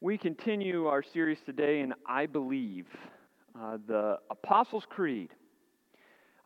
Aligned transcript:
We 0.00 0.16
continue 0.16 0.86
our 0.86 1.02
series 1.02 1.38
today 1.44 1.80
in 1.80 1.92
I 2.06 2.26
Believe, 2.26 2.86
uh, 3.60 3.78
the 3.88 4.18
Apostles' 4.30 4.84
Creed. 4.88 5.30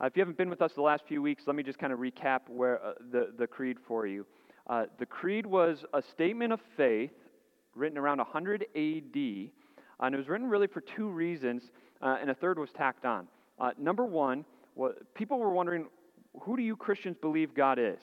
Uh, 0.00 0.06
if 0.06 0.16
you 0.16 0.22
haven't 0.22 0.38
been 0.38 0.48
with 0.48 0.62
us 0.62 0.72
the 0.74 0.80
last 0.80 1.02
few 1.06 1.20
weeks, 1.20 1.42
let 1.46 1.54
me 1.54 1.62
just 1.62 1.78
kind 1.78 1.92
of 1.92 1.98
recap 1.98 2.48
where 2.48 2.82
uh, 2.82 2.92
the, 3.10 3.28
the 3.38 3.46
creed 3.46 3.76
for 3.86 4.06
you. 4.06 4.24
Uh, 4.68 4.84
the 4.98 5.04
creed 5.04 5.44
was 5.44 5.84
a 5.92 6.00
statement 6.00 6.54
of 6.54 6.60
faith 6.78 7.10
written 7.74 7.98
around 7.98 8.16
100 8.16 8.62
AD, 8.74 9.16
uh, 9.16 10.06
and 10.06 10.14
it 10.14 10.16
was 10.16 10.28
written 10.28 10.48
really 10.48 10.66
for 10.66 10.80
two 10.80 11.10
reasons, 11.10 11.72
uh, 12.00 12.16
and 12.22 12.30
a 12.30 12.34
third 12.34 12.58
was 12.58 12.70
tacked 12.74 13.04
on. 13.04 13.26
number 13.78 14.06
one, 14.06 14.46
people 15.12 15.38
were 15.38 15.50
wondering, 15.50 15.88
who 16.40 16.56
do 16.56 16.62
you 16.62 16.74
Christians 16.74 17.18
believe 17.20 17.54
God 17.54 17.78
is? 17.78 18.00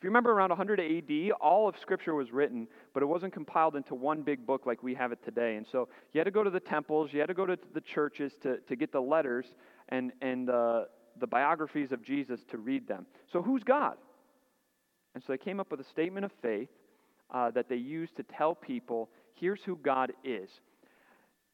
If 0.00 0.04
you 0.04 0.08
remember 0.08 0.32
around 0.32 0.48
100 0.48 0.80
AD, 0.80 1.32
all 1.42 1.68
of 1.68 1.74
Scripture 1.78 2.14
was 2.14 2.32
written, 2.32 2.66
but 2.94 3.02
it 3.02 3.06
wasn't 3.06 3.34
compiled 3.34 3.76
into 3.76 3.94
one 3.94 4.22
big 4.22 4.46
book 4.46 4.64
like 4.64 4.82
we 4.82 4.94
have 4.94 5.12
it 5.12 5.22
today. 5.22 5.56
And 5.56 5.66
so 5.70 5.90
you 6.14 6.20
had 6.20 6.24
to 6.24 6.30
go 6.30 6.42
to 6.42 6.48
the 6.48 6.58
temples, 6.58 7.12
you 7.12 7.20
had 7.20 7.26
to 7.26 7.34
go 7.34 7.44
to 7.44 7.58
the 7.74 7.82
churches 7.82 8.32
to, 8.42 8.56
to 8.60 8.76
get 8.76 8.92
the 8.92 9.00
letters 9.02 9.44
and, 9.90 10.12
and 10.22 10.48
uh, 10.48 10.84
the 11.20 11.26
biographies 11.26 11.92
of 11.92 12.02
Jesus 12.02 12.40
to 12.50 12.56
read 12.56 12.88
them. 12.88 13.04
So 13.30 13.42
who's 13.42 13.62
God? 13.62 13.98
And 15.14 15.22
so 15.22 15.34
they 15.34 15.36
came 15.36 15.60
up 15.60 15.70
with 15.70 15.80
a 15.80 15.90
statement 15.90 16.24
of 16.24 16.32
faith 16.40 16.70
uh, 17.30 17.50
that 17.50 17.68
they 17.68 17.76
used 17.76 18.16
to 18.16 18.22
tell 18.22 18.54
people 18.54 19.10
here's 19.34 19.60
who 19.64 19.76
God 19.76 20.14
is. 20.24 20.48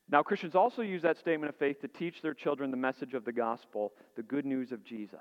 Now, 0.08 0.22
Christians 0.22 0.54
also 0.54 0.82
use 0.82 1.02
that 1.02 1.18
statement 1.18 1.48
of 1.48 1.56
faith 1.56 1.80
to 1.80 1.88
teach 1.88 2.22
their 2.22 2.34
children 2.34 2.70
the 2.70 2.76
message 2.76 3.14
of 3.14 3.24
the 3.24 3.32
gospel, 3.32 3.92
the 4.14 4.22
good 4.22 4.46
news 4.46 4.70
of 4.70 4.84
Jesus. 4.84 5.18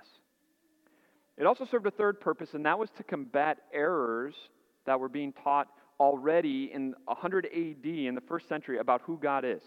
It 1.38 1.46
also 1.46 1.66
served 1.66 1.86
a 1.86 1.92
third 1.92 2.20
purpose, 2.20 2.54
and 2.54 2.66
that 2.66 2.80
was 2.80 2.90
to 2.98 3.04
combat 3.04 3.60
errors 3.74 4.36
that 4.86 5.00
were 5.00 5.10
being 5.10 5.34
taught 5.34 5.68
already 6.00 6.72
in 6.74 6.94
100 7.06 7.46
AD 7.46 7.86
in 7.86 8.16
the 8.16 8.22
first 8.22 8.48
century 8.48 8.80
about 8.80 9.02
who 9.02 9.18
God 9.18 9.44
is. 9.46 9.62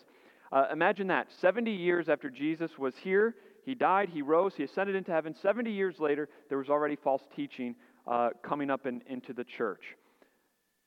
Uh, 0.50 0.66
imagine 0.72 1.08
that 1.08 1.28
70 1.40 1.70
years 1.70 2.08
after 2.08 2.30
Jesus 2.30 2.78
was 2.78 2.94
here, 3.02 3.34
he 3.64 3.74
died, 3.74 4.08
he 4.08 4.22
rose, 4.22 4.54
he 4.56 4.62
ascended 4.62 4.96
into 4.96 5.10
heaven. 5.10 5.34
70 5.42 5.70
years 5.70 5.96
later, 5.98 6.28
there 6.48 6.56
was 6.56 6.70
already 6.70 6.96
false 6.96 7.22
teaching 7.36 7.74
uh, 8.06 8.30
coming 8.42 8.70
up 8.70 8.86
in, 8.86 9.02
into 9.08 9.34
the 9.34 9.44
church 9.44 9.82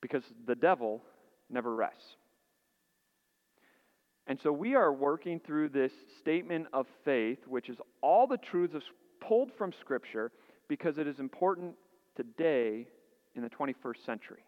because 0.01 0.23
the 0.47 0.55
devil 0.55 1.03
never 1.49 1.75
rests. 1.75 2.15
And 4.25 4.39
so 4.41 4.51
we 4.51 4.75
are 4.75 4.91
working 4.91 5.39
through 5.39 5.69
this 5.69 5.91
statement 6.19 6.67
of 6.73 6.87
faith, 7.05 7.39
which 7.47 7.69
is 7.69 7.77
all 8.01 8.25
the 8.25 8.37
truths 8.37 8.85
pulled 9.19 9.51
from 9.57 9.73
Scripture 9.79 10.31
because 10.67 10.97
it 10.97 11.07
is 11.07 11.19
important 11.19 11.75
today 12.15 12.87
in 13.35 13.43
the 13.43 13.49
21st 13.49 14.05
century. 14.05 14.43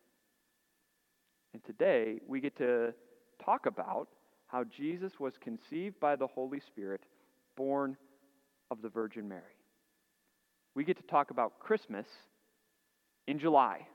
And 1.54 1.64
today 1.64 2.20
we 2.28 2.40
get 2.40 2.58
to 2.58 2.94
talk 3.44 3.66
about 3.66 4.08
how 4.48 4.64
Jesus 4.64 5.20
was 5.20 5.34
conceived 5.40 6.00
by 6.00 6.16
the 6.16 6.28
Holy 6.28 6.60
Spirit, 6.60 7.02
born 7.56 7.98
of 8.72 8.82
the 8.82 8.90
Virgin 8.90 9.28
Mary. 9.28 9.42
We 10.76 10.84
get 10.84 10.98
to 10.98 11.04
talk 11.04 11.32
about 11.32 11.60
Christmas 11.60 12.08
in 13.28 13.40
July. 13.40 13.88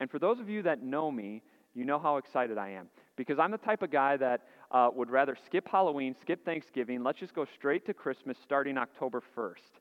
And 0.00 0.10
for 0.10 0.18
those 0.18 0.40
of 0.40 0.48
you 0.48 0.62
that 0.62 0.82
know 0.82 1.10
me, 1.10 1.42
you 1.74 1.84
know 1.84 1.98
how 1.98 2.16
excited 2.16 2.58
I 2.58 2.70
am. 2.70 2.88
Because 3.16 3.38
I'm 3.38 3.50
the 3.50 3.58
type 3.58 3.82
of 3.82 3.90
guy 3.90 4.16
that 4.16 4.42
uh, 4.70 4.90
would 4.94 5.10
rather 5.10 5.36
skip 5.46 5.68
Halloween, 5.68 6.14
skip 6.20 6.44
Thanksgiving, 6.44 7.02
let's 7.02 7.18
just 7.18 7.34
go 7.34 7.46
straight 7.54 7.86
to 7.86 7.94
Christmas 7.94 8.36
starting 8.42 8.78
October 8.78 9.22
1st. 9.36 9.80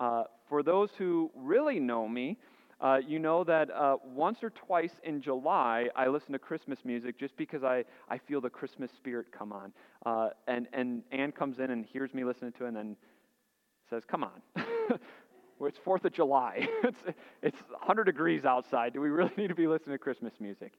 Uh, 0.00 0.24
for 0.48 0.62
those 0.62 0.90
who 0.96 1.30
really 1.36 1.78
know 1.78 2.08
me, 2.08 2.38
uh, 2.80 2.98
you 3.06 3.18
know 3.18 3.44
that 3.44 3.70
uh, 3.70 3.96
once 4.02 4.42
or 4.42 4.48
twice 4.48 4.94
in 5.04 5.20
July, 5.20 5.88
I 5.94 6.06
listen 6.08 6.32
to 6.32 6.38
Christmas 6.38 6.78
music 6.84 7.18
just 7.20 7.36
because 7.36 7.62
I, 7.62 7.84
I 8.08 8.16
feel 8.16 8.40
the 8.40 8.48
Christmas 8.48 8.90
spirit 8.96 9.26
come 9.30 9.52
on. 9.52 9.72
Uh, 10.06 10.30
and, 10.48 10.66
and 10.72 11.02
Anne 11.12 11.32
comes 11.32 11.58
in 11.58 11.70
and 11.70 11.84
hears 11.84 12.14
me 12.14 12.24
listening 12.24 12.52
to 12.52 12.64
it 12.64 12.68
and 12.68 12.76
then 12.76 12.96
says, 13.90 14.04
Come 14.10 14.24
on. 14.24 14.40
it's 15.60 15.78
4th 15.86 16.06
of 16.06 16.14
July. 16.14 16.66
it's, 16.82 17.02
it's 17.42 17.58
100 17.68 18.04
degrees 18.04 18.46
outside. 18.46 18.94
Do 18.94 19.02
we 19.02 19.10
really 19.10 19.32
need 19.36 19.48
to 19.48 19.54
be 19.54 19.66
listening 19.66 19.94
to 19.94 19.98
Christmas 19.98 20.32
music? 20.40 20.72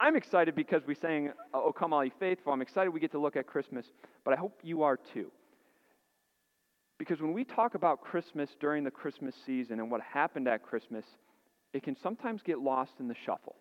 I'm 0.00 0.16
excited 0.16 0.54
because 0.54 0.86
we 0.86 0.94
sang, 0.94 1.32
Oh, 1.52 1.70
come 1.70 1.92
all 1.92 2.02
ye 2.02 2.12
faithful. 2.18 2.54
I'm 2.54 2.62
excited 2.62 2.88
we 2.88 3.00
get 3.00 3.12
to 3.12 3.18
look 3.20 3.36
at 3.36 3.46
Christmas, 3.46 3.84
but 4.24 4.32
I 4.32 4.38
hope 4.38 4.58
you 4.62 4.84
are 4.84 4.96
too. 4.96 5.30
Because 7.00 7.22
when 7.22 7.32
we 7.32 7.44
talk 7.44 7.74
about 7.74 8.02
Christmas 8.02 8.50
during 8.60 8.84
the 8.84 8.90
Christmas 8.90 9.34
season 9.46 9.80
and 9.80 9.90
what 9.90 10.02
happened 10.02 10.46
at 10.46 10.62
Christmas, 10.62 11.06
it 11.72 11.82
can 11.82 11.96
sometimes 12.02 12.42
get 12.42 12.58
lost 12.58 12.92
in 13.00 13.08
the 13.08 13.14
shuffle. 13.24 13.56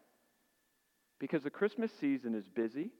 Because 1.19 1.41
the 1.43 1.49
Christmas 1.49 1.89
season 2.01 2.35
is 2.35 2.43
busy. 2.53 2.91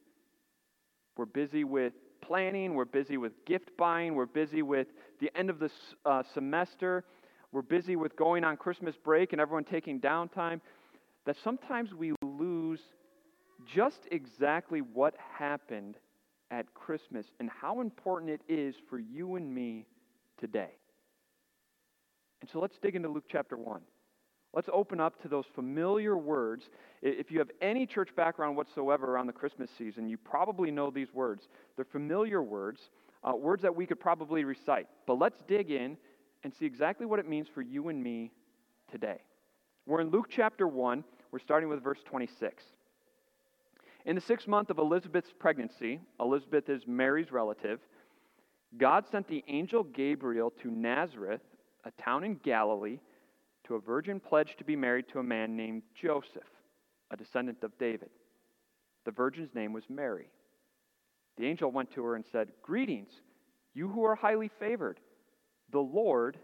We're 1.18 1.26
busy 1.26 1.66
with 1.66 1.92
planning, 2.22 2.74
we're 2.74 2.86
busy 2.86 3.18
with 3.18 3.34
gift 3.46 3.72
buying, 3.78 4.16
we're 4.16 4.28
busy 4.28 4.62
with 4.62 4.88
the 5.20 5.30
end 5.38 5.50
of 5.50 5.60
the 5.60 5.70
uh, 6.06 6.24
semester, 6.34 7.04
we're 7.52 7.62
busy 7.62 7.98
with 7.98 8.16
going 8.16 8.46
on 8.46 8.56
Christmas 8.56 8.96
break 8.96 9.34
and 9.34 9.42
everyone 9.42 9.66
taking 9.66 10.00
downtime, 10.00 10.62
that 11.26 11.36
sometimes 11.44 11.94
we 11.94 12.14
lose 12.24 12.80
just 13.76 14.08
exactly 14.10 14.80
what 14.80 15.16
happened 15.38 15.96
at 16.50 16.74
Christmas 16.74 17.26
and 17.42 17.50
how 17.50 17.82
important 17.82 18.32
it 18.32 18.42
is 18.48 18.76
for 18.90 19.00
you 19.00 19.36
and 19.36 19.54
me 19.54 19.86
today. 20.40 20.72
And 22.42 22.50
so 22.50 22.60
let's 22.60 22.78
dig 22.78 22.96
into 22.96 23.10
Luke 23.10 23.26
chapter 23.30 23.58
1. 23.58 23.82
Let's 24.54 24.70
open 24.74 25.00
up 25.00 25.22
to 25.22 25.28
those 25.28 25.46
familiar 25.54 26.18
words. 26.18 26.70
If 27.02 27.30
you 27.30 27.38
have 27.40 27.52
any 27.62 27.86
church 27.86 28.10
background 28.16 28.58
whatsoever 28.58 29.12
around 29.12 29.28
the 29.28 29.34
Christmas 29.34 29.70
season, 29.78 30.10
you 30.10 30.18
probably 30.18 30.72
know 30.72 30.90
these 30.90 31.14
words. 31.14 31.48
They're 31.76 31.86
familiar 31.86 32.42
words, 32.42 32.90
uh, 33.24 33.36
words 33.36 33.62
that 33.62 33.76
we 33.76 33.86
could 33.86 34.00
probably 34.00 34.44
recite. 34.46 34.88
But 35.06 35.20
let's 35.20 35.40
dig 35.48 35.70
in 35.70 35.98
and 36.44 36.54
see 36.54 36.66
exactly 36.66 37.06
what 37.06 37.20
it 37.20 37.30
means 37.30 37.48
for 37.54 37.62
you 37.62 37.90
and 37.90 38.02
me 38.02 38.32
today. 38.92 39.20
We're 39.86 40.02
in 40.02 40.10
Luke 40.10 40.28
chapter 40.30 40.68
1. 40.68 41.04
We're 41.32 41.40
starting 41.40 41.70
with 41.70 41.84
verse 41.84 42.00
26. 42.06 42.64
In 44.06 44.16
the 44.16 44.22
sixth 44.22 44.48
month 44.48 44.72
of 44.72 44.80
Elizabeth's 44.80 45.32
pregnancy, 45.38 46.00
Elizabeth 46.20 46.70
is 46.70 46.88
Mary's 46.88 47.32
relative. 47.32 47.80
God 48.78 49.06
sent 49.12 49.28
the 49.28 49.44
angel 49.48 49.84
Gabriel 49.84 50.52
to 50.62 50.70
Nazareth, 50.70 51.42
a 51.86 51.92
town 52.02 52.24
in 52.24 52.36
Galilee, 52.36 53.00
to 53.66 53.76
a 53.76 53.80
virgin 53.80 54.20
pledged 54.20 54.58
to 54.60 54.64
be 54.64 54.76
married 54.76 55.06
to 55.10 55.20
a 55.20 55.24
man 55.24 55.56
named 55.56 55.84
Joseph, 56.00 56.44
a 57.12 57.18
descendant 57.18 57.64
of 57.64 57.78
David. 57.78 58.10
The 59.06 59.12
virgin's 59.12 59.54
name 59.56 59.74
was 59.74 59.84
Mary. 59.90 60.30
The 61.38 61.46
angel 61.46 61.72
went 61.72 61.92
to 61.94 62.04
her 62.04 62.16
and 62.16 62.26
said, 62.32 62.52
Greetings, 62.62 63.12
you 63.74 63.88
who 63.88 64.04
are 64.04 64.16
highly 64.16 64.52
favored. 64.60 65.00
The 65.72 65.80
Lord 65.80 66.38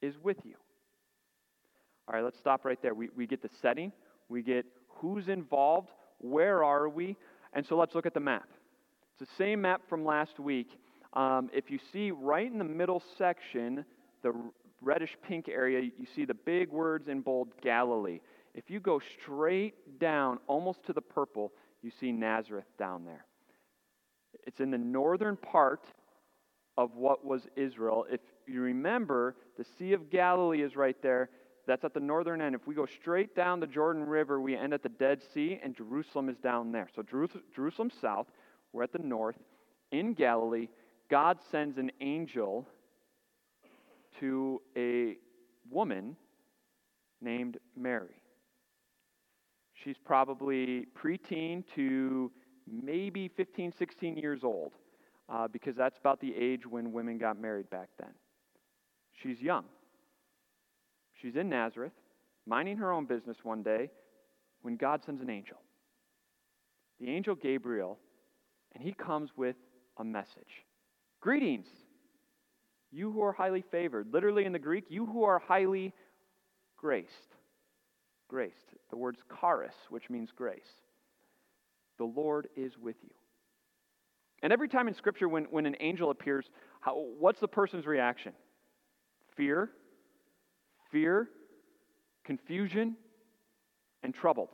is 0.00 0.14
with 0.22 0.38
you. 0.44 0.54
All 2.08 2.14
right, 2.14 2.24
let's 2.24 2.38
stop 2.38 2.64
right 2.64 2.80
there. 2.80 2.94
We, 2.94 3.08
we 3.16 3.26
get 3.26 3.42
the 3.42 3.50
setting, 3.60 3.92
we 4.28 4.42
get 4.42 4.64
who's 4.88 5.28
involved, 5.28 5.90
where 6.18 6.62
are 6.62 6.88
we, 6.88 7.16
and 7.52 7.66
so 7.66 7.76
let's 7.76 7.94
look 7.94 8.06
at 8.06 8.14
the 8.14 8.20
map. 8.20 8.48
It's 9.18 9.28
the 9.28 9.36
same 9.36 9.62
map 9.62 9.82
from 9.88 10.04
last 10.04 10.38
week. 10.38 10.68
Um, 11.16 11.48
if 11.52 11.70
you 11.70 11.78
see 11.92 12.10
right 12.10 12.50
in 12.50 12.58
the 12.58 12.64
middle 12.64 13.02
section, 13.16 13.86
the 14.22 14.34
reddish 14.82 15.16
pink 15.26 15.48
area, 15.48 15.80
you 15.80 16.06
see 16.14 16.26
the 16.26 16.34
big 16.34 16.70
words 16.70 17.08
in 17.08 17.22
bold 17.22 17.48
Galilee. 17.62 18.20
If 18.54 18.70
you 18.70 18.80
go 18.80 19.00
straight 19.20 19.98
down, 19.98 20.38
almost 20.46 20.84
to 20.86 20.92
the 20.92 21.00
purple, 21.00 21.52
you 21.82 21.90
see 22.00 22.12
Nazareth 22.12 22.66
down 22.78 23.04
there. 23.04 23.24
It's 24.46 24.60
in 24.60 24.70
the 24.70 24.78
northern 24.78 25.36
part 25.36 25.84
of 26.76 26.94
what 26.94 27.24
was 27.24 27.48
Israel. 27.56 28.04
If 28.10 28.20
you 28.46 28.60
remember, 28.60 29.36
the 29.56 29.64
Sea 29.78 29.94
of 29.94 30.10
Galilee 30.10 30.62
is 30.62 30.76
right 30.76 30.96
there. 31.02 31.30
That's 31.66 31.84
at 31.84 31.94
the 31.94 32.00
northern 32.00 32.42
end. 32.42 32.54
If 32.54 32.66
we 32.66 32.74
go 32.74 32.86
straight 32.86 33.34
down 33.34 33.58
the 33.58 33.66
Jordan 33.66 34.04
River, 34.04 34.40
we 34.40 34.54
end 34.54 34.74
at 34.74 34.82
the 34.82 34.90
Dead 34.90 35.20
Sea, 35.32 35.58
and 35.64 35.74
Jerusalem 35.74 36.28
is 36.28 36.36
down 36.36 36.72
there. 36.72 36.88
So 36.94 37.02
Jerusalem 37.54 37.90
south, 38.00 38.26
we're 38.72 38.82
at 38.84 38.92
the 38.92 38.98
north, 38.98 39.36
in 39.90 40.12
Galilee. 40.12 40.68
God 41.10 41.38
sends 41.50 41.78
an 41.78 41.90
angel 42.00 42.66
to 44.20 44.60
a 44.76 45.16
woman 45.70 46.16
named 47.20 47.58
Mary. 47.76 48.22
She's 49.84 49.96
probably 50.04 50.86
preteen 51.00 51.64
to 51.74 52.30
maybe 52.66 53.28
15, 53.28 53.72
16 53.78 54.16
years 54.16 54.40
old, 54.42 54.72
uh, 55.28 55.48
because 55.48 55.76
that's 55.76 55.98
about 55.98 56.20
the 56.20 56.34
age 56.34 56.66
when 56.66 56.92
women 56.92 57.18
got 57.18 57.40
married 57.40 57.70
back 57.70 57.88
then. 57.98 58.12
She's 59.22 59.40
young. 59.40 59.64
She's 61.20 61.36
in 61.36 61.48
Nazareth, 61.48 61.92
minding 62.46 62.76
her 62.78 62.92
own 62.92 63.06
business 63.06 63.38
one 63.42 63.62
day, 63.62 63.90
when 64.62 64.76
God 64.76 65.02
sends 65.04 65.22
an 65.22 65.30
angel. 65.30 65.58
The 67.00 67.08
angel 67.10 67.34
Gabriel, 67.34 67.98
and 68.74 68.82
he 68.82 68.92
comes 68.92 69.30
with 69.36 69.56
a 69.98 70.04
message. 70.04 70.65
Greetings, 71.26 71.66
you 72.92 73.10
who 73.10 73.20
are 73.20 73.32
highly 73.32 73.64
favored. 73.72 74.12
Literally 74.12 74.44
in 74.44 74.52
the 74.52 74.60
Greek, 74.60 74.84
you 74.90 75.06
who 75.06 75.24
are 75.24 75.40
highly 75.40 75.92
graced. 76.76 77.34
Graced. 78.28 78.54
The 78.90 78.96
word's 78.96 79.18
charis, 79.40 79.74
which 79.90 80.08
means 80.08 80.30
grace. 80.30 80.68
The 81.98 82.04
Lord 82.04 82.46
is 82.54 82.78
with 82.78 82.94
you. 83.02 83.10
And 84.44 84.52
every 84.52 84.68
time 84.68 84.86
in 84.86 84.94
Scripture 84.94 85.28
when, 85.28 85.46
when 85.50 85.66
an 85.66 85.74
angel 85.80 86.12
appears, 86.12 86.48
how, 86.78 86.94
what's 87.18 87.40
the 87.40 87.48
person's 87.48 87.86
reaction? 87.86 88.32
Fear, 89.36 89.72
fear, 90.92 91.28
confusion, 92.22 92.94
and 94.04 94.14
troubled. 94.14 94.50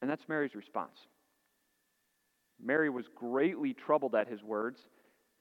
And 0.00 0.10
that's 0.10 0.26
Mary's 0.30 0.54
response. 0.54 0.96
Mary 2.58 2.88
was 2.88 3.04
greatly 3.14 3.74
troubled 3.74 4.14
at 4.14 4.26
his 4.26 4.42
words 4.42 4.80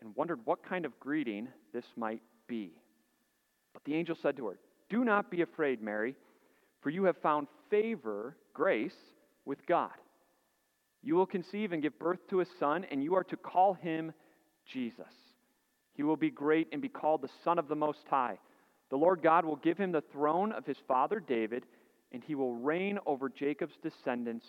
and 0.02 0.16
wondered 0.16 0.40
what 0.46 0.68
kind 0.68 0.86
of 0.86 1.00
greeting 1.00 1.48
this 1.74 1.86
might 1.96 2.22
be. 2.48 2.72
But 3.74 3.84
the 3.84 3.96
angel 3.96 4.16
said 4.22 4.38
to 4.38 4.48
her, 4.48 4.60
Do 4.90 5.04
not 5.04 5.30
be 5.30 5.42
afraid, 5.42 5.82
Mary, 5.82 6.16
for 6.82 6.90
you 6.90 7.04
have 7.04 7.18
found 7.18 7.48
favor, 7.70 8.36
grace, 8.54 8.96
with 9.46 9.66
God. 9.66 9.92
You 11.02 11.16
will 11.16 11.26
conceive 11.26 11.72
and 11.72 11.82
give 11.82 11.98
birth 12.00 12.20
to 12.30 12.42
a 12.42 12.46
son, 12.60 12.86
and 12.92 13.04
you 13.04 13.16
are 13.16 13.24
to 13.26 13.38
call 13.38 13.74
him 13.74 14.14
Jesus. 14.66 15.14
He 15.94 16.04
will 16.04 16.18
be 16.18 16.30
great 16.30 16.68
and 16.72 16.82
be 16.82 16.90
called 16.90 17.22
the 17.22 17.30
Son 17.44 17.60
of 17.60 17.68
the 17.68 17.76
Most 17.76 18.06
High. 18.10 18.38
The 18.90 18.98
Lord 18.98 19.22
God 19.22 19.46
will 19.46 19.58
give 19.58 19.78
him 19.78 19.92
the 19.92 20.04
throne 20.12 20.52
of 20.52 20.66
his 20.66 20.78
father 20.88 21.20
David, 21.20 21.66
and 22.12 22.24
he 22.24 22.36
will 22.36 22.56
reign 22.56 23.00
over 23.06 23.30
Jacob's 23.30 23.78
descendants 23.84 24.46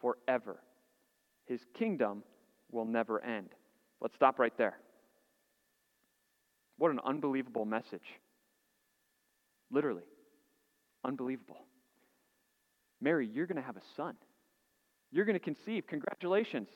forever. 0.00 0.60
His 1.46 1.60
kingdom 1.78 2.22
will 2.70 2.84
never 2.84 3.22
end. 3.22 3.50
Let's 4.00 4.14
stop 4.14 4.38
right 4.38 4.56
there. 4.58 4.76
What 6.78 6.90
an 6.90 7.00
unbelievable 7.04 7.64
message. 7.64 8.02
Literally, 9.70 10.02
unbelievable. 11.04 11.58
Mary, 13.00 13.28
you're 13.32 13.46
going 13.46 13.56
to 13.56 13.62
have 13.62 13.76
a 13.76 13.82
son. 13.96 14.14
You're 15.10 15.24
going 15.24 15.38
to 15.38 15.44
conceive. 15.44 15.86
Congratulations. 15.86 16.68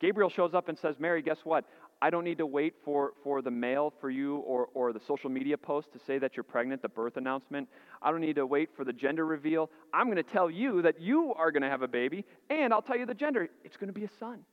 Gabriel 0.00 0.30
shows 0.30 0.54
up 0.54 0.68
and 0.68 0.78
says, 0.78 0.96
Mary, 0.98 1.22
guess 1.22 1.38
what? 1.44 1.64
I 2.00 2.10
don't 2.10 2.22
need 2.22 2.38
to 2.38 2.46
wait 2.46 2.74
for, 2.84 3.12
for 3.24 3.42
the 3.42 3.50
mail 3.50 3.92
for 4.00 4.08
you 4.08 4.36
or, 4.38 4.68
or 4.74 4.92
the 4.92 5.00
social 5.06 5.28
media 5.28 5.58
post 5.58 5.92
to 5.92 5.98
say 6.06 6.18
that 6.18 6.36
you're 6.36 6.44
pregnant, 6.44 6.82
the 6.82 6.88
birth 6.88 7.16
announcement. 7.16 7.68
I 8.00 8.12
don't 8.12 8.20
need 8.20 8.36
to 8.36 8.46
wait 8.46 8.70
for 8.76 8.84
the 8.84 8.92
gender 8.92 9.26
reveal. 9.26 9.70
I'm 9.92 10.06
going 10.06 10.16
to 10.16 10.22
tell 10.22 10.48
you 10.48 10.82
that 10.82 11.00
you 11.00 11.34
are 11.34 11.50
going 11.50 11.62
to 11.62 11.68
have 11.68 11.82
a 11.82 11.88
baby, 11.88 12.24
and 12.48 12.72
I'll 12.72 12.82
tell 12.82 12.96
you 12.96 13.06
the 13.06 13.14
gender. 13.14 13.48
It's 13.64 13.76
going 13.76 13.88
to 13.88 13.92
be 13.92 14.04
a 14.04 14.10
son. 14.20 14.44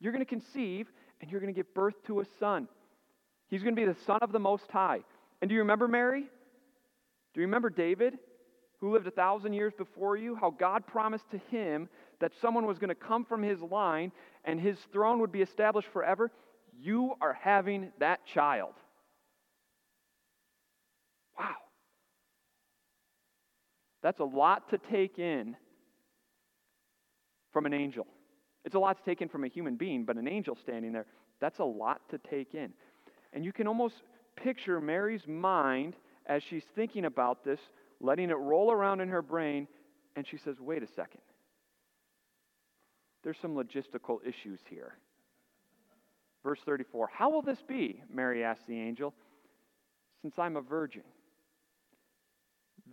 You're 0.00 0.12
going 0.12 0.24
to 0.24 0.28
conceive, 0.28 0.88
and 1.20 1.30
you're 1.30 1.40
going 1.40 1.52
to 1.52 1.58
give 1.58 1.72
birth 1.74 1.94
to 2.06 2.20
a 2.20 2.24
son. 2.38 2.68
He's 3.48 3.62
going 3.62 3.74
to 3.74 3.80
be 3.80 3.86
the 3.86 3.98
son 4.06 4.18
of 4.22 4.32
the 4.32 4.38
Most 4.38 4.70
High. 4.70 5.00
And 5.40 5.48
do 5.48 5.54
you 5.54 5.60
remember 5.60 5.88
Mary? 5.88 6.22
Do 6.22 7.40
you 7.40 7.46
remember 7.46 7.70
David, 7.70 8.18
who 8.78 8.92
lived 8.92 9.06
a 9.06 9.10
thousand 9.10 9.52
years 9.52 9.72
before 9.76 10.16
you? 10.16 10.34
How 10.34 10.50
God 10.50 10.86
promised 10.86 11.30
to 11.30 11.38
him 11.50 11.88
that 12.20 12.32
someone 12.40 12.66
was 12.66 12.78
going 12.78 12.88
to 12.88 12.94
come 12.94 13.24
from 13.24 13.42
his 13.42 13.60
line 13.60 14.12
and 14.44 14.60
his 14.60 14.78
throne 14.92 15.20
would 15.20 15.32
be 15.32 15.42
established 15.42 15.88
forever, 15.92 16.30
you 16.78 17.14
are 17.20 17.36
having 17.40 17.92
that 17.98 18.24
child. 18.26 18.74
Wow. 21.38 21.56
That's 24.02 24.20
a 24.20 24.24
lot 24.24 24.70
to 24.70 24.78
take 24.78 25.18
in 25.18 25.56
from 27.52 27.66
an 27.66 27.74
angel. 27.74 28.06
It's 28.64 28.74
a 28.74 28.78
lot 28.78 28.98
to 28.98 29.04
take 29.04 29.22
in 29.22 29.28
from 29.28 29.44
a 29.44 29.48
human 29.48 29.76
being, 29.76 30.04
but 30.04 30.16
an 30.16 30.28
angel 30.28 30.56
standing 30.62 30.92
there, 30.92 31.06
that's 31.40 31.58
a 31.58 31.64
lot 31.64 32.00
to 32.10 32.18
take 32.18 32.54
in. 32.54 32.72
And 33.32 33.44
you 33.44 33.52
can 33.52 33.66
almost 33.66 33.94
picture 34.36 34.80
Mary's 34.80 35.26
mind 35.26 35.96
as 36.26 36.42
she's 36.48 36.64
thinking 36.74 37.04
about 37.04 37.44
this, 37.44 37.60
letting 38.00 38.30
it 38.30 38.34
roll 38.34 38.70
around 38.70 39.00
in 39.00 39.08
her 39.08 39.22
brain, 39.22 39.66
and 40.16 40.26
she 40.26 40.36
says, 40.36 40.60
Wait 40.60 40.82
a 40.82 40.86
second 40.86 41.20
there's 43.22 43.36
some 43.40 43.54
logistical 43.54 44.18
issues 44.24 44.60
here. 44.68 44.94
Verse 46.42 46.58
34 46.64 47.10
How 47.12 47.30
will 47.30 47.42
this 47.42 47.62
be? 47.66 48.02
Mary 48.12 48.44
asked 48.44 48.66
the 48.66 48.78
angel, 48.78 49.14
since 50.22 50.38
I'm 50.38 50.56
a 50.56 50.62
virgin. 50.62 51.02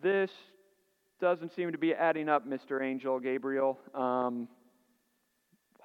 This 0.02 0.31
doesn't 1.19 1.56
seem 1.56 1.72
to 1.72 1.78
be 1.78 1.94
adding 1.94 2.30
up, 2.30 2.48
Mr. 2.48 2.84
Angel 2.84 3.19
Gabriel. 3.19 3.80
Um, 3.96 4.48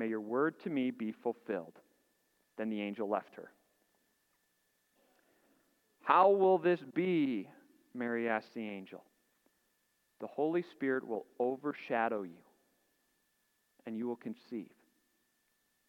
May 0.00 0.06
your 0.06 0.22
word 0.22 0.58
to 0.64 0.70
me 0.70 0.90
be 0.90 1.12
fulfilled. 1.12 1.74
Then 2.56 2.70
the 2.70 2.80
angel 2.80 3.06
left 3.06 3.34
her. 3.34 3.50
How 6.00 6.30
will 6.30 6.56
this 6.56 6.80
be? 6.94 7.46
Mary 7.92 8.26
asked 8.26 8.54
the 8.54 8.66
angel. 8.66 9.04
The 10.20 10.26
Holy 10.26 10.64
Spirit 10.70 11.06
will 11.06 11.26
overshadow 11.38 12.22
you, 12.22 12.40
and 13.84 13.94
you 13.94 14.08
will 14.08 14.16
conceive 14.16 14.70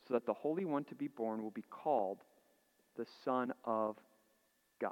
so 0.05 0.13
that 0.13 0.25
the 0.25 0.33
Holy 0.33 0.65
One 0.65 0.83
to 0.85 0.95
be 0.95 1.07
born 1.07 1.41
will 1.41 1.51
be 1.51 1.63
called 1.69 2.17
the 2.97 3.05
Son 3.23 3.53
of 3.63 3.95
God. 4.81 4.91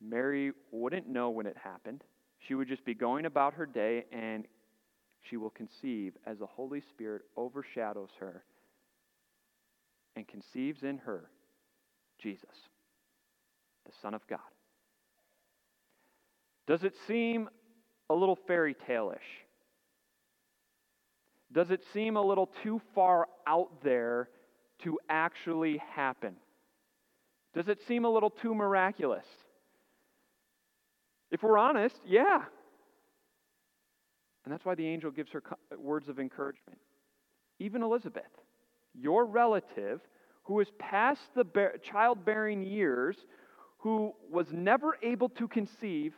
Mary 0.00 0.52
wouldn't 0.70 1.08
know 1.08 1.30
when 1.30 1.46
it 1.46 1.56
happened. 1.56 2.04
She 2.46 2.54
would 2.54 2.68
just 2.68 2.84
be 2.84 2.94
going 2.94 3.26
about 3.26 3.54
her 3.54 3.66
day, 3.66 4.04
and 4.12 4.46
she 5.28 5.36
will 5.36 5.50
conceive 5.50 6.14
as 6.26 6.38
the 6.38 6.46
Holy 6.46 6.80
Spirit 6.80 7.22
overshadows 7.36 8.10
her 8.20 8.44
and 10.14 10.26
conceives 10.26 10.82
in 10.82 10.98
her 10.98 11.30
Jesus, 12.18 12.56
the 13.84 13.92
Son 14.02 14.14
of 14.14 14.26
God. 14.26 14.38
Does 16.66 16.82
it 16.82 16.94
seem 17.06 17.48
a 18.10 18.14
little 18.14 18.38
fairy 18.46 18.74
tale 18.86 19.12
ish? 19.14 19.46
Does 21.52 21.70
it 21.70 21.82
seem 21.92 22.16
a 22.16 22.22
little 22.22 22.50
too 22.62 22.80
far 22.94 23.28
out 23.46 23.82
there 23.82 24.28
to 24.82 24.98
actually 25.08 25.80
happen? 25.94 26.36
Does 27.54 27.68
it 27.68 27.78
seem 27.86 28.04
a 28.04 28.10
little 28.10 28.30
too 28.30 28.54
miraculous? 28.54 29.26
If 31.30 31.42
we're 31.42 31.58
honest, 31.58 31.96
yeah. 32.06 32.42
And 34.46 34.52
that's 34.52 34.64
why 34.64 34.76
the 34.76 34.86
angel 34.86 35.10
gives 35.10 35.32
her 35.32 35.42
uh, 35.50 35.76
words 35.76 36.08
of 36.08 36.20
encouragement. 36.20 36.78
Even 37.58 37.82
Elizabeth, 37.82 38.30
your 38.94 39.26
relative, 39.26 40.00
who 40.44 40.60
is 40.60 40.68
past 40.78 41.20
the 41.34 41.44
childbearing 41.82 42.62
years, 42.62 43.16
who 43.78 44.12
was 44.30 44.46
never 44.52 44.96
able 45.02 45.28
to 45.30 45.48
conceive, 45.48 46.14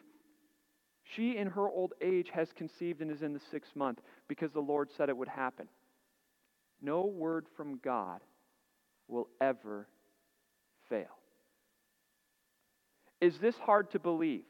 she, 1.03 1.39
in 1.39 1.47
her 1.49 1.67
old 1.67 1.95
age, 2.03 2.29
has 2.35 2.53
conceived 2.53 3.01
and 3.01 3.11
is 3.11 3.23
in 3.23 3.33
the 3.33 3.41
sixth 3.51 3.75
month 3.75 4.01
because 4.29 4.53
the 4.53 4.61
Lord 4.61 4.91
said 4.95 5.09
it 5.09 5.17
would 5.17 5.29
happen. 5.29 5.67
No 6.83 7.07
word 7.07 7.47
from 7.57 7.81
God 7.83 8.21
will 9.09 9.29
ever 9.41 9.89
fail. 10.91 11.17
Is 13.23 13.39
this 13.39 13.57
hard 13.57 13.91
to 13.93 13.99
believe? 13.99 14.45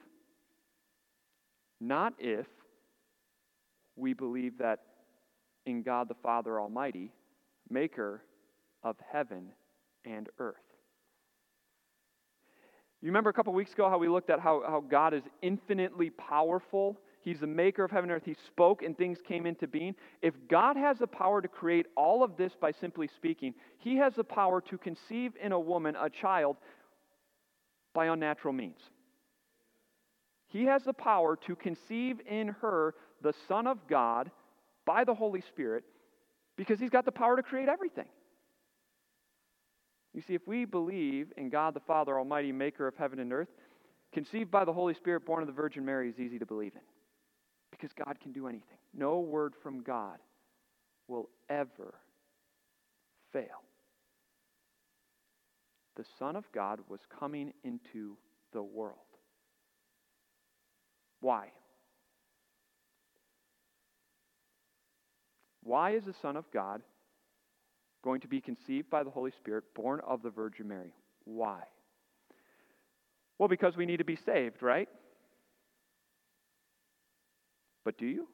Not 1.81 2.15
if 2.19 2.47
we 3.99 4.13
believe 4.13 4.59
that 4.59 4.81
in 5.67 5.83
God 5.83 6.09
the 6.09 6.15
Father 6.23 6.61
Almighty, 6.61 7.13
maker 7.69 8.23
of 8.83 8.97
heaven 9.13 9.49
and 10.05 10.29
earth. 10.39 10.57
You 13.01 13.07
remember 13.07 13.31
a 13.31 13.33
couple 13.33 13.53
weeks 13.53 13.73
ago 13.73 13.89
how 13.89 13.99
we 13.99 14.09
looked 14.09 14.31
at 14.31 14.41
how, 14.41 14.63
how 14.67 14.81
God 14.81 15.15
is 15.15 15.23
infinitely 15.43 16.11
powerful? 16.11 16.99
He's 17.21 17.41
the 17.41 17.47
maker 17.47 17.85
of 17.85 17.91
heaven 17.91 18.11
and 18.11 18.17
earth. 18.17 18.25
He 18.25 18.37
spoke 18.47 18.83
and 18.83 18.97
things 18.97 19.19
came 19.27 19.47
into 19.47 19.67
being. 19.67 19.95
If 20.23 20.35
God 20.49 20.77
has 20.77 20.99
the 20.99 21.07
power 21.07 21.41
to 21.41 21.49
create 21.49 21.87
all 21.97 22.25
of 22.25 22.37
this 22.37 22.53
by 22.61 22.73
simply 22.73 23.09
speaking, 23.15 23.55
He 23.79 23.97
has 23.97 24.15
the 24.15 24.25
power 24.25 24.61
to 24.63 24.79
conceive 24.79 25.33
in 25.41 25.53
a 25.53 25.61
woman 25.61 25.95
a 26.01 26.11
child 26.11 26.57
by 27.95 28.07
unnatural 28.07 28.55
means. 28.55 28.79
He 30.49 30.65
has 30.65 30.83
the 30.83 30.93
power 30.93 31.37
to 31.47 31.55
conceive 31.55 32.21
in 32.29 32.49
her 32.61 32.95
the 33.23 33.35
Son 33.47 33.67
of 33.67 33.79
God 33.89 34.31
by 34.87 35.05
the 35.05 35.15
Holy 35.15 35.43
Spirit 35.43 35.85
because 36.57 36.81
He's 36.81 36.91
got 36.91 37.05
the 37.05 37.13
power 37.13 37.37
to 37.37 37.43
create 37.43 37.69
everything. 37.69 38.09
You 40.15 40.23
see, 40.23 40.35
if 40.35 40.47
we 40.47 40.65
believe 40.65 41.33
in 41.37 41.51
God 41.51 41.75
the 41.75 41.81
Father 41.81 42.19
Almighty, 42.19 42.51
maker 42.51 42.89
of 42.89 42.97
heaven 42.97 43.21
and 43.21 43.33
earth, 43.33 43.49
conceived 44.13 44.51
by 44.51 44.65
the 44.65 44.73
Holy 44.73 44.95
Spirit, 44.95 45.27
born 45.27 45.43
of 45.43 45.47
the 45.47 45.53
Virgin 45.53 45.85
Mary 45.85 46.09
is 46.09 46.19
easy 46.19 46.39
to 46.39 46.47
believe 46.47 46.73
in 46.75 46.81
Because 47.71 47.91
God 47.93 48.19
can 48.21 48.33
do 48.33 48.49
anything. 48.49 48.79
No 48.95 49.21
word 49.21 49.53
from 49.63 49.83
God 49.83 50.19
will 51.09 51.29
ever 51.51 51.95
fail. 53.33 53.63
The 55.97 56.05
Son 56.19 56.37
of 56.37 56.51
God 56.53 56.81
was 56.89 57.01
coming 57.21 57.53
into 57.65 58.17
the 58.53 58.63
world. 58.63 58.97
Why? 61.21 61.49
Why 65.63 65.91
is 65.91 66.05
the 66.05 66.15
Son 66.23 66.37
of 66.37 66.51
God 66.53 66.83
going 68.03 68.21
to 68.21 68.29
be 68.29 68.41
conceived 68.41 68.89
by 68.89 69.03
the 69.03 69.11
Holy 69.11 69.33
Spirit, 69.33 69.65
born 69.75 70.01
of 70.07 70.23
the 70.23 70.31
Virgin 70.31 70.69
Mary? 70.69 70.95
Why? 71.25 71.61
Well, 73.39 73.49
because 73.49 73.77
we 73.77 73.87
need 73.87 73.99
to 73.99 74.05
be 74.05 74.17
saved, 74.17 74.63
right? 74.63 74.89
But 77.85 77.99
do 77.99 78.07
you? 78.07 78.29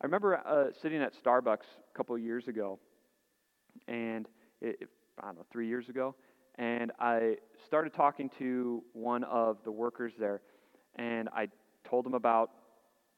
I 0.00 0.06
remember 0.06 0.36
uh, 0.36 0.66
sitting 0.80 1.02
at 1.02 1.12
Starbucks 1.24 1.66
a 1.92 1.96
couple 1.96 2.16
years 2.16 2.46
ago, 2.46 2.78
and 3.88 4.26
it, 4.60 4.88
I 5.20 5.26
don't 5.26 5.36
know, 5.36 5.46
three 5.50 5.66
years 5.66 5.88
ago, 5.88 6.14
and 6.58 6.92
I 6.98 7.36
started 7.66 7.94
talking 7.94 8.30
to 8.38 8.82
one 8.92 9.24
of 9.24 9.58
the 9.64 9.70
workers 9.70 10.12
there, 10.18 10.42
and 10.96 11.28
I 11.30 11.48
told 11.88 12.04
him 12.04 12.14
about 12.14 12.50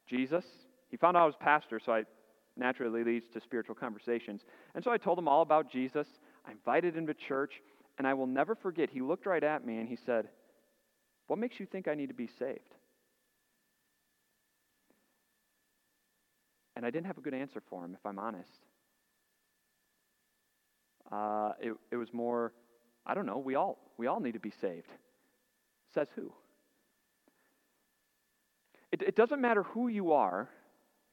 Jesus. 0.07 0.45
He 0.91 0.97
found 0.97 1.17
out 1.17 1.23
I 1.23 1.27
was 1.27 1.35
pastor, 1.41 1.81
so 1.85 1.93
I 1.93 2.05
naturally 2.57 3.03
leads 3.03 3.27
to 3.33 3.41
spiritual 3.41 3.75
conversations. 3.75 4.43
And 4.75 4.85
so 4.85 4.91
I 4.91 4.99
told 4.99 5.19
him 5.19 5.27
all 5.27 5.43
about 5.43 5.71
Jesus. 5.71 6.07
I 6.47 6.53
invited 6.53 6.95
him 6.95 7.07
to 7.07 7.15
church, 7.15 7.55
and 7.99 8.07
I 8.07 8.15
will 8.15 8.27
never 8.27 8.55
forget. 8.55 8.91
He 8.91 9.01
looked 9.01 9.27
right 9.27 9.43
at 9.43 9.67
me 9.67 9.79
and 9.79 9.89
he 9.89 9.97
said, 10.07 10.29
What 11.27 11.39
makes 11.39 11.59
you 11.59 11.67
think 11.67 11.89
I 11.89 11.95
need 11.95 12.09
to 12.09 12.15
be 12.15 12.29
saved? 12.39 12.61
And 16.77 16.87
I 16.87 16.91
didn't 16.91 17.07
have 17.07 17.19
a 17.19 17.21
good 17.21 17.35
answer 17.35 17.63
for 17.69 17.85
him, 17.85 17.95
if 17.95 18.07
I'm 18.07 18.19
honest. 18.19 18.49
Uh, 21.11 21.53
it, 21.61 21.75
it 21.91 21.97
was 21.97 22.09
more, 22.13 22.53
I 23.07 23.15
don't 23.15 23.27
know, 23.27 23.39
we 23.39 23.55
all, 23.55 23.79
we 23.97 24.07
all 24.07 24.21
need 24.21 24.33
to 24.33 24.41
be 24.41 24.53
saved. 24.61 24.91
Says 25.95 26.09
who? 26.15 26.33
It, 28.93 29.03
it 29.03 29.17
doesn't 29.17 29.41
matter 29.41 29.63
who 29.63 29.89
you 29.89 30.13
are, 30.13 30.49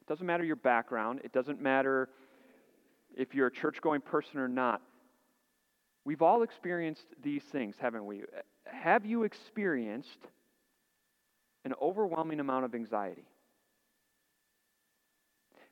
it 0.00 0.06
doesn't 0.08 0.26
matter 0.26 0.44
your 0.44 0.56
background, 0.56 1.20
it 1.24 1.32
doesn't 1.32 1.60
matter 1.60 2.08
if 3.16 3.34
you're 3.34 3.48
a 3.48 3.52
church 3.52 3.80
going 3.80 4.00
person 4.00 4.38
or 4.38 4.48
not. 4.48 4.82
We've 6.04 6.22
all 6.22 6.42
experienced 6.42 7.06
these 7.22 7.42
things, 7.42 7.76
haven't 7.78 8.06
we? 8.06 8.22
Have 8.64 9.04
you 9.04 9.24
experienced 9.24 10.18
an 11.64 11.74
overwhelming 11.80 12.40
amount 12.40 12.64
of 12.64 12.74
anxiety? 12.74 13.26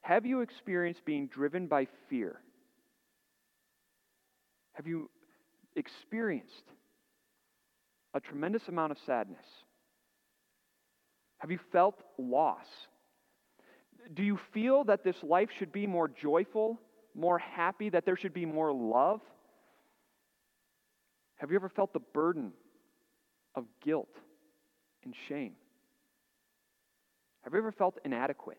Have 0.03 0.27
you 0.27 0.41
experienced 0.41 1.05
being 1.05 1.27
driven 1.27 1.67
by 1.67 1.87
fear? 2.09 2.39
Have 4.75 4.87
you 4.87 5.11
experienced 5.77 6.65
a 8.15 8.21
tremendous 8.21 8.67
amount 8.69 8.93
of 8.93 8.99
sadness? 9.07 9.45
Have 11.39 11.51
you 11.51 11.59
felt 11.73 12.03
loss? 12.19 12.67
Do 14.15 14.23
you 14.23 14.39
feel 14.53 14.85
that 14.85 15.05
this 15.05 15.17
life 15.23 15.49
should 15.59 15.73
be 15.73 15.87
more 15.87 16.09
joyful, 16.09 16.81
more 17.15 17.39
happy, 17.39 17.91
that 17.91 18.05
there 18.05 18.17
should 18.17 18.35
be 18.35 18.47
more 18.47 18.73
love? 18.73 19.21
Have 21.37 21.51
you 21.51 21.57
ever 21.57 21.69
felt 21.69 21.93
the 21.93 22.01
burden 22.01 22.53
of 23.55 23.65
guilt 23.85 24.09
and 25.05 25.15
shame? 25.29 25.53
Have 27.43 27.53
you 27.53 27.59
ever 27.59 27.73
felt 27.73 27.99
inadequate? 28.05 28.59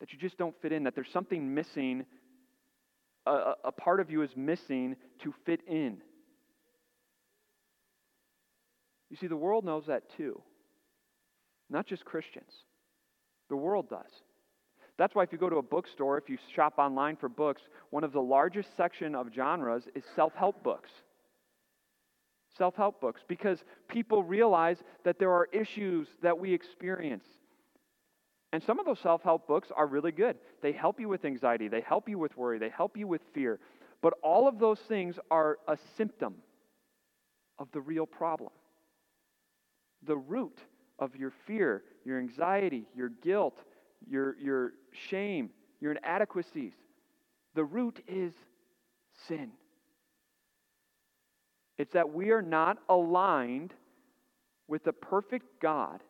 That 0.00 0.12
you 0.12 0.18
just 0.18 0.38
don't 0.38 0.54
fit 0.62 0.72
in, 0.72 0.84
that 0.84 0.94
there's 0.94 1.12
something 1.12 1.54
missing 1.54 2.04
a, 3.26 3.52
a 3.64 3.72
part 3.72 4.00
of 4.00 4.10
you 4.10 4.22
is 4.22 4.30
missing 4.36 4.96
to 5.22 5.34
fit 5.44 5.60
in. 5.66 5.98
You 9.10 9.16
see, 9.16 9.26
the 9.26 9.36
world 9.36 9.64
knows 9.64 9.86
that 9.86 10.04
too. 10.16 10.40
Not 11.68 11.86
just 11.86 12.04
Christians. 12.04 12.52
The 13.48 13.56
world 13.56 13.90
does. 13.90 14.10
That's 14.98 15.14
why 15.14 15.22
if 15.22 15.32
you 15.32 15.38
go 15.38 15.50
to 15.50 15.56
a 15.56 15.62
bookstore, 15.62 16.18
if 16.18 16.28
you 16.28 16.38
shop 16.54 16.74
online 16.78 17.16
for 17.16 17.28
books, 17.28 17.62
one 17.90 18.04
of 18.04 18.12
the 18.12 18.20
largest 18.20 18.76
section 18.76 19.14
of 19.14 19.28
genres 19.34 19.84
is 19.94 20.04
self-help 20.14 20.62
books. 20.62 20.90
Self-help 22.56 23.00
books 23.00 23.22
because 23.26 23.64
people 23.88 24.22
realize 24.22 24.78
that 25.04 25.18
there 25.18 25.32
are 25.32 25.48
issues 25.52 26.08
that 26.22 26.38
we 26.38 26.52
experience 26.52 27.24
and 28.52 28.62
some 28.62 28.78
of 28.78 28.86
those 28.86 28.98
self 29.00 29.22
help 29.22 29.46
books 29.46 29.68
are 29.74 29.86
really 29.86 30.12
good. 30.12 30.36
They 30.60 30.72
help 30.72 31.00
you 31.00 31.08
with 31.08 31.24
anxiety, 31.24 31.68
they 31.68 31.80
help 31.80 32.08
you 32.08 32.18
with 32.18 32.36
worry, 32.36 32.58
they 32.58 32.68
help 32.68 32.96
you 32.96 33.06
with 33.06 33.22
fear. 33.32 33.58
But 34.02 34.14
all 34.22 34.48
of 34.48 34.58
those 34.58 34.80
things 34.80 35.16
are 35.30 35.58
a 35.68 35.78
symptom 35.96 36.34
of 37.58 37.68
the 37.72 37.80
real 37.80 38.06
problem. 38.06 38.50
The 40.04 40.16
root 40.16 40.58
of 40.98 41.14
your 41.16 41.32
fear, 41.46 41.84
your 42.04 42.18
anxiety, 42.18 42.84
your 42.94 43.08
guilt, 43.08 43.58
your, 44.08 44.36
your 44.38 44.72
shame, 45.08 45.50
your 45.80 45.92
inadequacies, 45.92 46.72
the 47.54 47.64
root 47.64 48.02
is 48.08 48.32
sin. 49.28 49.50
It's 51.78 51.92
that 51.92 52.12
we 52.12 52.30
are 52.30 52.42
not 52.42 52.78
aligned 52.88 53.72
with 54.68 54.84
the 54.84 54.92
perfect 54.92 55.60
God 55.60 56.00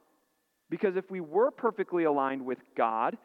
because 0.72 0.96
if 0.96 1.10
we 1.10 1.20
were 1.20 1.50
perfectly 1.50 2.04
aligned 2.04 2.42
with 2.42 2.56
God, 2.74 3.18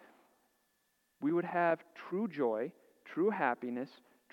we 1.22 1.32
would 1.32 1.46
have 1.46 1.80
true 2.10 2.28
joy, 2.28 2.74
true 3.06 3.30
happiness, 3.30 3.90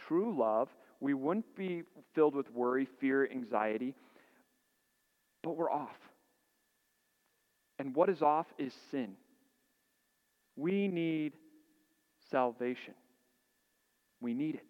true 0.09 0.37
love. 0.37 0.69
We 0.99 1.15
wouldn't 1.15 1.55
be 1.55 1.85
filled 2.17 2.35
with 2.35 2.51
worry, 2.51 2.89
fear, 3.01 3.31
anxiety. 3.31 3.95
But 5.45 5.57
we're 5.57 5.71
off. 5.71 5.95
And 7.79 7.95
what 7.95 8.11
is 8.11 8.21
off 8.21 8.47
is 8.59 8.73
sin. 8.91 9.13
We 10.57 10.89
need 10.89 11.35
salvation. 12.33 12.95
We 14.21 14.35
need 14.35 14.57
it. 14.57 14.67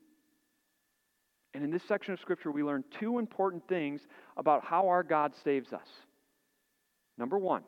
And 1.55 1.65
in 1.65 1.71
this 1.71 1.83
section 1.89 2.13
of 2.13 2.21
Scripture, 2.21 2.51
we 2.51 2.63
learn 2.63 2.85
two 3.01 3.19
important 3.19 3.67
things 3.69 4.03
about 4.37 4.67
how 4.67 4.89
our 4.89 5.03
God 5.03 5.33
saves 5.45 5.73
us. 5.73 5.89
Number 7.17 7.39
one, 7.39 7.63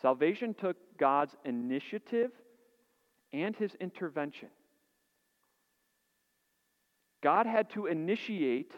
Salvation 0.00 0.54
took 0.54 0.76
God's 0.98 1.34
initiative 1.44 2.30
and 3.32 3.54
his 3.54 3.74
intervention. 3.76 4.48
God 7.22 7.46
had 7.46 7.70
to 7.70 7.86
initiate 7.86 8.72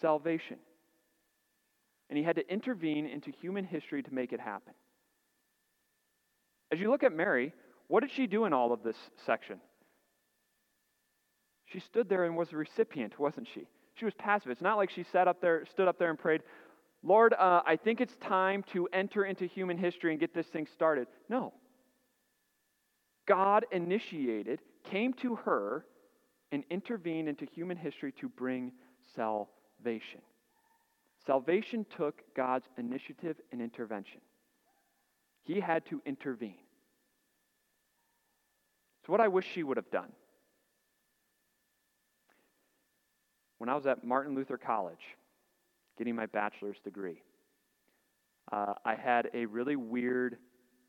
salvation, 0.00 0.58
and 2.08 2.16
he 2.16 2.22
had 2.22 2.36
to 2.36 2.48
intervene 2.52 3.06
into 3.06 3.30
human 3.30 3.64
history 3.64 4.02
to 4.02 4.14
make 4.14 4.32
it 4.32 4.40
happen. 4.40 4.72
As 6.70 6.80
you 6.80 6.90
look 6.90 7.02
at 7.02 7.12
Mary, 7.12 7.52
what 7.88 8.00
did 8.00 8.10
she 8.10 8.26
do 8.26 8.44
in 8.44 8.52
all 8.52 8.72
of 8.72 8.82
this 8.82 8.96
section? 9.24 9.60
She 11.66 11.80
stood 11.80 12.08
there 12.08 12.24
and 12.24 12.36
was 12.36 12.52
a 12.52 12.56
recipient, 12.56 13.18
wasn't 13.18 13.48
she? 13.52 13.66
She 13.94 14.04
was 14.04 14.14
passive. 14.14 14.50
It's 14.50 14.60
not 14.60 14.76
like 14.76 14.90
she 14.90 15.02
sat 15.02 15.26
up 15.26 15.40
there, 15.40 15.64
stood 15.66 15.88
up 15.88 15.98
there 15.98 16.10
and 16.10 16.18
prayed, 16.18 16.42
Lord, 17.02 17.34
uh, 17.34 17.62
I 17.64 17.76
think 17.76 18.00
it's 18.00 18.16
time 18.16 18.64
to 18.72 18.88
enter 18.92 19.24
into 19.24 19.46
human 19.46 19.78
history 19.78 20.10
and 20.10 20.20
get 20.20 20.34
this 20.34 20.46
thing 20.46 20.66
started. 20.72 21.06
No. 21.28 21.52
God 23.26 23.66
initiated, 23.70 24.60
came 24.84 25.12
to 25.14 25.36
her, 25.36 25.84
and 26.52 26.64
intervened 26.70 27.28
into 27.28 27.44
human 27.44 27.76
history 27.76 28.12
to 28.20 28.28
bring 28.28 28.72
salvation. 29.14 30.20
Salvation 31.24 31.84
took 31.96 32.22
God's 32.34 32.66
initiative 32.78 33.36
and 33.50 33.60
intervention. 33.60 34.20
He 35.42 35.60
had 35.60 35.84
to 35.86 36.00
intervene. 36.06 36.58
It's 39.00 39.08
what 39.08 39.20
I 39.20 39.28
wish 39.28 39.46
she 39.52 39.62
would 39.62 39.76
have 39.76 39.90
done. 39.90 40.12
When 43.58 43.68
I 43.68 43.74
was 43.74 43.86
at 43.86 44.04
Martin 44.04 44.34
Luther 44.34 44.58
College, 44.58 45.16
getting 45.98 46.14
my 46.14 46.26
bachelor's 46.26 46.78
degree. 46.84 47.22
Uh, 48.52 48.74
I 48.84 48.94
had 48.94 49.30
a 49.34 49.46
really 49.46 49.76
weird 49.76 50.38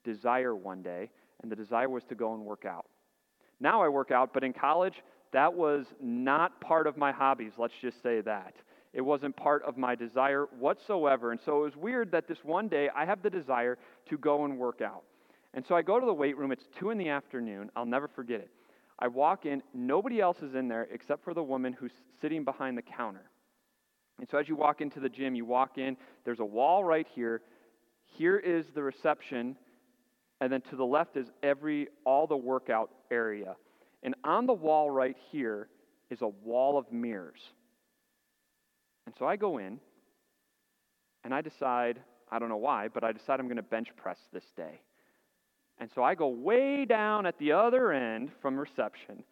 desire 0.03 0.55
one 0.55 0.81
day, 0.81 1.09
and 1.41 1.51
the 1.51 1.55
desire 1.55 1.89
was 1.89 2.03
to 2.05 2.15
go 2.15 2.33
and 2.33 2.43
work 2.43 2.65
out. 2.65 2.85
Now 3.59 3.81
I 3.81 3.89
work 3.89 4.11
out, 4.11 4.33
but 4.33 4.43
in 4.43 4.53
college, 4.53 4.95
that 5.33 5.53
was 5.53 5.85
not 6.01 6.59
part 6.61 6.87
of 6.87 6.97
my 6.97 7.11
hobbies, 7.11 7.53
let's 7.57 7.73
just 7.81 8.01
say 8.03 8.21
that. 8.21 8.53
It 8.93 9.01
wasn't 9.01 9.35
part 9.35 9.63
of 9.63 9.77
my 9.77 9.95
desire 9.95 10.47
whatsoever. 10.57 11.31
And 11.31 11.39
so 11.43 11.59
it 11.59 11.63
was 11.65 11.75
weird 11.75 12.11
that 12.11 12.27
this 12.27 12.39
one 12.43 12.67
day 12.67 12.89
I 12.95 13.05
have 13.05 13.21
the 13.21 13.29
desire 13.29 13.77
to 14.09 14.17
go 14.17 14.45
and 14.45 14.57
work 14.57 14.81
out. 14.81 15.03
And 15.53 15.65
so 15.67 15.75
I 15.75 15.81
go 15.81 15.99
to 15.99 16.05
the 16.05 16.13
weight 16.13 16.37
room. 16.37 16.51
It's 16.51 16.67
2 16.79 16.91
in 16.91 16.97
the 16.97 17.09
afternoon. 17.09 17.69
I'll 17.75 17.85
never 17.85 18.07
forget 18.07 18.39
it. 18.39 18.49
I 18.99 19.07
walk 19.07 19.45
in. 19.45 19.61
Nobody 19.73 20.19
else 20.19 20.41
is 20.41 20.55
in 20.55 20.67
there 20.67 20.87
except 20.91 21.23
for 21.23 21.33
the 21.33 21.43
woman 21.43 21.73
who's 21.73 21.91
sitting 22.21 22.43
behind 22.43 22.77
the 22.77 22.81
counter. 22.81 23.29
And 24.19 24.27
so 24.29 24.37
as 24.37 24.47
you 24.47 24.55
walk 24.55 24.81
into 24.81 24.99
the 24.99 25.09
gym, 25.09 25.35
you 25.35 25.45
walk 25.45 25.77
in, 25.77 25.95
there's 26.25 26.39
a 26.39 26.45
wall 26.45 26.83
right 26.83 27.07
here. 27.13 27.41
Here 28.05 28.37
is 28.37 28.65
the 28.73 28.81
reception, 28.81 29.55
and 30.41 30.51
then 30.51 30.61
to 30.69 30.75
the 30.75 30.85
left 30.85 31.17
is 31.17 31.27
every 31.43 31.87
all 32.03 32.25
the 32.25 32.37
workout 32.37 32.89
area. 33.11 33.55
And 34.03 34.15
on 34.23 34.45
the 34.45 34.53
wall 34.53 34.89
right 34.89 35.15
here 35.31 35.67
is 36.09 36.21
a 36.21 36.27
wall 36.27 36.77
of 36.77 36.91
mirrors. 36.91 37.41
And 39.05 39.15
so 39.17 39.25
I 39.25 39.35
go 39.35 39.57
in 39.57 39.79
and 41.23 41.33
I 41.33 41.41
decide, 41.41 41.99
I 42.31 42.39
don't 42.39 42.49
know 42.49 42.57
why, 42.57 42.87
but 42.87 43.03
I 43.03 43.11
decide 43.11 43.39
I'm 43.39 43.47
going 43.47 43.57
to 43.57 43.63
bench 43.63 43.89
press 43.95 44.17
this 44.33 44.45
day. 44.55 44.81
And 45.79 45.89
so 45.93 46.03
I 46.03 46.15
go 46.15 46.27
way 46.27 46.85
down 46.85 47.25
at 47.25 47.37
the 47.37 47.51
other 47.51 47.91
end 47.91 48.31
from 48.41 48.59
reception 48.59 49.23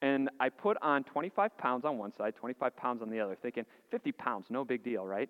and 0.00 0.30
I 0.38 0.48
put 0.48 0.76
on 0.80 1.04
25 1.04 1.58
pounds 1.58 1.84
on 1.84 1.98
one 1.98 2.12
side, 2.12 2.34
25 2.36 2.76
pounds 2.76 3.02
on 3.02 3.10
the 3.10 3.20
other, 3.20 3.36
thinking 3.40 3.64
50 3.90 4.12
pounds, 4.12 4.46
no 4.48 4.64
big 4.64 4.84
deal, 4.84 5.04
right? 5.04 5.28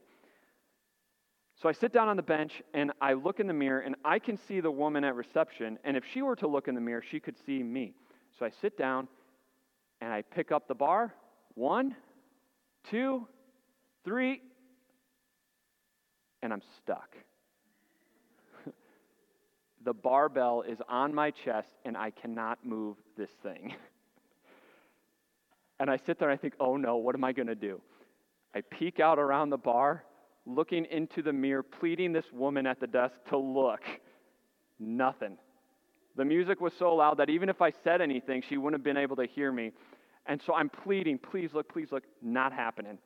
So 1.60 1.68
I 1.68 1.72
sit 1.72 1.92
down 1.92 2.08
on 2.08 2.16
the 2.16 2.22
bench 2.22 2.62
and 2.72 2.92
I 3.00 3.14
look 3.14 3.40
in 3.40 3.46
the 3.46 3.52
mirror 3.52 3.80
and 3.80 3.96
I 4.04 4.18
can 4.18 4.36
see 4.36 4.60
the 4.60 4.70
woman 4.70 5.02
at 5.04 5.16
reception. 5.16 5.78
And 5.84 5.96
if 5.96 6.04
she 6.12 6.22
were 6.22 6.36
to 6.36 6.46
look 6.46 6.68
in 6.68 6.74
the 6.74 6.80
mirror, 6.80 7.02
she 7.10 7.18
could 7.18 7.34
see 7.46 7.62
me. 7.62 7.94
So 8.38 8.46
I 8.46 8.50
sit 8.60 8.78
down 8.78 9.08
and 10.00 10.12
I 10.12 10.22
pick 10.22 10.52
up 10.52 10.68
the 10.68 10.74
bar. 10.74 11.12
One, 11.54 11.96
two, 12.88 13.26
three, 14.04 14.40
and 16.42 16.52
I'm 16.52 16.62
stuck. 16.76 17.16
the 19.84 19.94
barbell 19.94 20.62
is 20.62 20.78
on 20.88 21.12
my 21.12 21.32
chest 21.32 21.74
and 21.84 21.96
I 21.96 22.10
cannot 22.10 22.64
move 22.64 22.96
this 23.16 23.30
thing. 23.42 23.74
And 25.80 25.90
I 25.90 25.96
sit 25.96 26.18
there 26.18 26.30
and 26.30 26.38
I 26.38 26.40
think, 26.40 26.54
oh 26.58 26.76
no, 26.76 26.96
what 26.96 27.14
am 27.14 27.24
I 27.24 27.32
going 27.32 27.46
to 27.48 27.54
do? 27.54 27.80
I 28.54 28.62
peek 28.62 29.00
out 29.00 29.18
around 29.18 29.50
the 29.50 29.58
bar, 29.58 30.04
looking 30.46 30.86
into 30.86 31.22
the 31.22 31.32
mirror, 31.32 31.62
pleading 31.62 32.12
this 32.12 32.24
woman 32.32 32.66
at 32.66 32.80
the 32.80 32.86
desk 32.86 33.14
to 33.28 33.36
look. 33.36 33.80
Nothing. 34.78 35.36
The 36.16 36.24
music 36.24 36.60
was 36.60 36.72
so 36.78 36.94
loud 36.94 37.18
that 37.18 37.30
even 37.30 37.48
if 37.48 37.62
I 37.62 37.72
said 37.84 38.00
anything, 38.00 38.42
she 38.48 38.56
wouldn't 38.56 38.80
have 38.80 38.84
been 38.84 38.96
able 38.96 39.16
to 39.16 39.26
hear 39.26 39.52
me. 39.52 39.72
And 40.26 40.40
so 40.44 40.54
I'm 40.54 40.68
pleading, 40.68 41.18
please 41.18 41.50
look, 41.54 41.72
please 41.72 41.88
look. 41.92 42.04
Not 42.22 42.52
happening. 42.52 42.98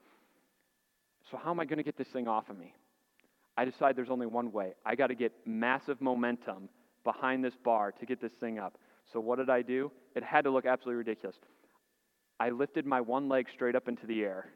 So, 1.31 1.39
how 1.43 1.51
am 1.51 1.61
I 1.61 1.65
going 1.65 1.77
to 1.77 1.85
get 1.85 1.97
this 1.97 2.09
thing 2.09 2.27
off 2.27 2.51
of 2.51 2.59
me? 2.59 2.75
I 3.57 3.65
decide 3.65 3.97
there's 3.97 4.11
only 4.11 4.27
one 4.27 4.51
way. 4.51 4.73
I 4.85 4.95
got 4.95 5.09
to 5.09 5.15
get 5.15 5.33
massive 5.47 6.01
momentum 6.01 6.69
behind 7.05 7.45
this 7.45 7.55
bar 7.65 7.93
to 7.93 8.07
get 8.07 8.21
this 8.21 8.33
thing 8.41 8.59
up. 8.59 8.79
So, 9.13 9.21
what 9.21 9.39
did 9.39 9.51
I 9.51 9.63
do? 9.63 9.93
It 10.17 10.25
had 10.25 10.45
to 10.45 10.51
look 10.51 10.67
absolutely 10.67 10.99
ridiculous. 10.99 11.37
I 12.43 12.51
lifted 12.51 12.87
my 12.87 13.01
one 13.01 13.29
leg 13.29 13.47
straight 13.55 13.77
up 13.77 13.87
into 13.87 14.05
the 14.05 14.25
air. 14.25 14.49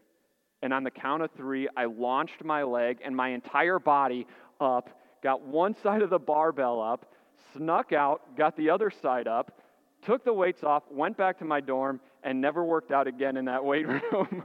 And 0.60 0.72
on 0.72 0.82
the 0.82 0.90
count 0.90 1.22
of 1.22 1.30
three, 1.36 1.68
I 1.76 1.84
launched 1.84 2.42
my 2.42 2.64
leg 2.64 2.98
and 3.04 3.14
my 3.14 3.28
entire 3.28 3.78
body 3.78 4.26
up, 4.60 4.90
got 5.22 5.42
one 5.42 5.76
side 5.84 6.02
of 6.02 6.10
the 6.10 6.18
barbell 6.18 6.82
up, 6.82 7.06
snuck 7.54 7.92
out, 7.92 8.36
got 8.36 8.56
the 8.56 8.70
other 8.70 8.90
side 8.90 9.28
up, 9.28 9.60
took 10.02 10.24
the 10.24 10.32
weights 10.32 10.64
off, 10.64 10.82
went 10.90 11.16
back 11.16 11.38
to 11.38 11.44
my 11.44 11.60
dorm, 11.60 12.00
and 12.24 12.40
never 12.40 12.64
worked 12.64 12.90
out 12.90 13.06
again 13.06 13.36
in 13.36 13.44
that 13.44 13.64
weight 13.70 13.86
room. 13.86 14.42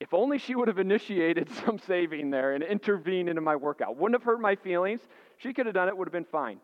if 0.00 0.12
only 0.12 0.36
she 0.36 0.54
would 0.54 0.68
have 0.68 0.78
initiated 0.78 1.48
some 1.64 1.78
saving 1.78 2.28
there 2.28 2.52
and 2.52 2.62
intervened 2.62 3.30
into 3.30 3.40
my 3.40 3.56
workout. 3.56 3.96
Wouldn't 3.96 4.20
have 4.20 4.24
hurt 4.24 4.40
my 4.42 4.54
feelings. 4.54 5.00
She 5.38 5.54
could 5.54 5.64
have 5.64 5.74
done 5.74 5.88
it, 5.88 5.96
would 5.96 6.08
have 6.08 6.12
been 6.12 6.26
fine. 6.26 6.60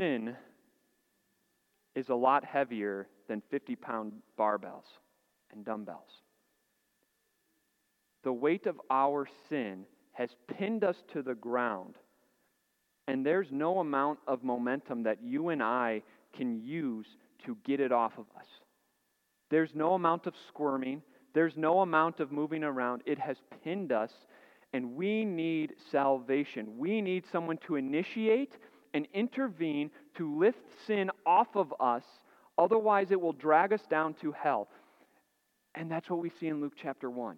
Sin 0.00 0.34
is 1.94 2.08
a 2.08 2.14
lot 2.14 2.44
heavier 2.44 3.06
than 3.28 3.42
50 3.50 3.76
pound 3.76 4.12
barbells 4.38 4.86
and 5.52 5.64
dumbbells. 5.64 6.22
The 8.24 8.32
weight 8.32 8.66
of 8.66 8.80
our 8.90 9.28
sin 9.48 9.84
has 10.12 10.30
pinned 10.58 10.84
us 10.84 10.96
to 11.12 11.22
the 11.22 11.34
ground, 11.34 11.96
and 13.08 13.24
there's 13.24 13.48
no 13.50 13.80
amount 13.80 14.18
of 14.26 14.42
momentum 14.42 15.02
that 15.02 15.22
you 15.22 15.48
and 15.50 15.62
I 15.62 16.02
can 16.36 16.62
use 16.62 17.06
to 17.44 17.56
get 17.64 17.80
it 17.80 17.92
off 17.92 18.12
of 18.18 18.26
us. 18.38 18.46
There's 19.50 19.74
no 19.74 19.94
amount 19.94 20.26
of 20.26 20.34
squirming, 20.48 21.02
there's 21.34 21.56
no 21.56 21.80
amount 21.80 22.20
of 22.20 22.32
moving 22.32 22.64
around. 22.64 23.02
It 23.06 23.18
has 23.18 23.36
pinned 23.62 23.92
us, 23.92 24.12
and 24.72 24.94
we 24.94 25.24
need 25.24 25.74
salvation. 25.90 26.78
We 26.78 27.00
need 27.00 27.24
someone 27.30 27.58
to 27.66 27.76
initiate 27.76 28.54
and 28.94 29.06
intervene 29.14 29.90
to 30.16 30.38
lift 30.38 30.58
sin 30.86 31.10
off 31.24 31.48
of 31.54 31.72
us. 31.80 32.04
Otherwise, 32.58 33.10
it 33.10 33.20
will 33.20 33.32
drag 33.32 33.72
us 33.72 33.82
down 33.90 34.14
to 34.14 34.32
hell. 34.32 34.68
And 35.74 35.90
that's 35.90 36.10
what 36.10 36.20
we 36.20 36.30
see 36.40 36.48
in 36.48 36.60
Luke 36.60 36.74
chapter 36.80 37.10
1. 37.10 37.36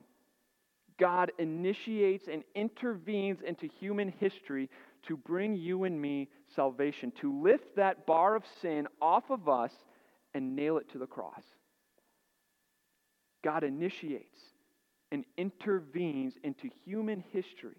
God 0.99 1.33
initiates 1.39 2.29
and 2.31 2.43
intervenes 2.55 3.41
into 3.47 3.67
human 3.67 4.13
history 4.21 4.71
to 5.09 5.17
bring 5.17 5.57
you 5.57 5.85
and 5.85 6.01
me 6.01 6.29
salvation, 6.55 7.13
to 7.21 7.43
lift 7.43 7.77
that 7.77 8.07
bar 8.07 8.37
of 8.37 8.45
sin 8.61 8.87
off 9.01 9.25
of 9.31 9.49
us 9.49 9.73
and 10.35 10.55
nail 10.55 10.79
it 10.79 10.91
to 10.93 10.99
the 10.99 11.07
cross. 11.07 11.43
God 13.43 13.65
initiates 13.65 14.39
and 15.11 15.25
intervenes 15.37 16.35
into 16.43 16.71
human 16.85 17.23
history 17.33 17.77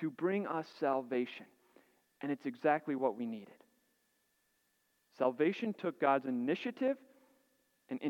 to 0.00 0.10
bring 0.10 0.46
us 0.46 0.66
salvation. 0.80 1.46
And 2.24 2.32
it's 2.32 2.46
exactly 2.46 2.94
what 2.96 3.18
we 3.18 3.26
needed. 3.26 3.52
Salvation 5.18 5.74
took 5.78 6.00
God's 6.00 6.24
initiative 6.24 6.96
and 7.90 8.00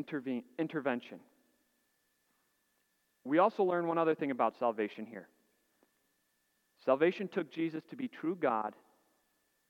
intervention. 0.57 1.19
We 3.25 3.39
also 3.39 3.63
learn 3.63 3.87
one 3.87 3.97
other 3.97 4.15
thing 4.15 4.31
about 4.31 4.53
salvation 4.57 5.05
here. 5.05 5.27
Salvation 6.85 7.27
took 7.27 7.51
Jesus 7.51 7.83
to 7.89 7.97
be 7.97 8.07
true 8.07 8.37
God 8.39 8.73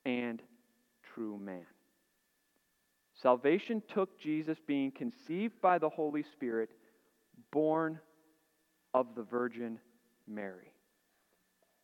and 0.05 0.39
true 1.15 1.39
man. 1.39 1.65
Salvation 3.19 3.81
took 3.91 4.19
Jesus 4.19 4.60
being 4.67 4.91
conceived 4.91 5.60
by 5.60 5.79
the 5.79 5.89
Holy 5.89 6.23
Spirit, 6.34 6.69
born 7.51 7.99
of 8.93 9.08
the 9.15 9.23
Virgin 9.23 9.79
Mary. 10.27 10.71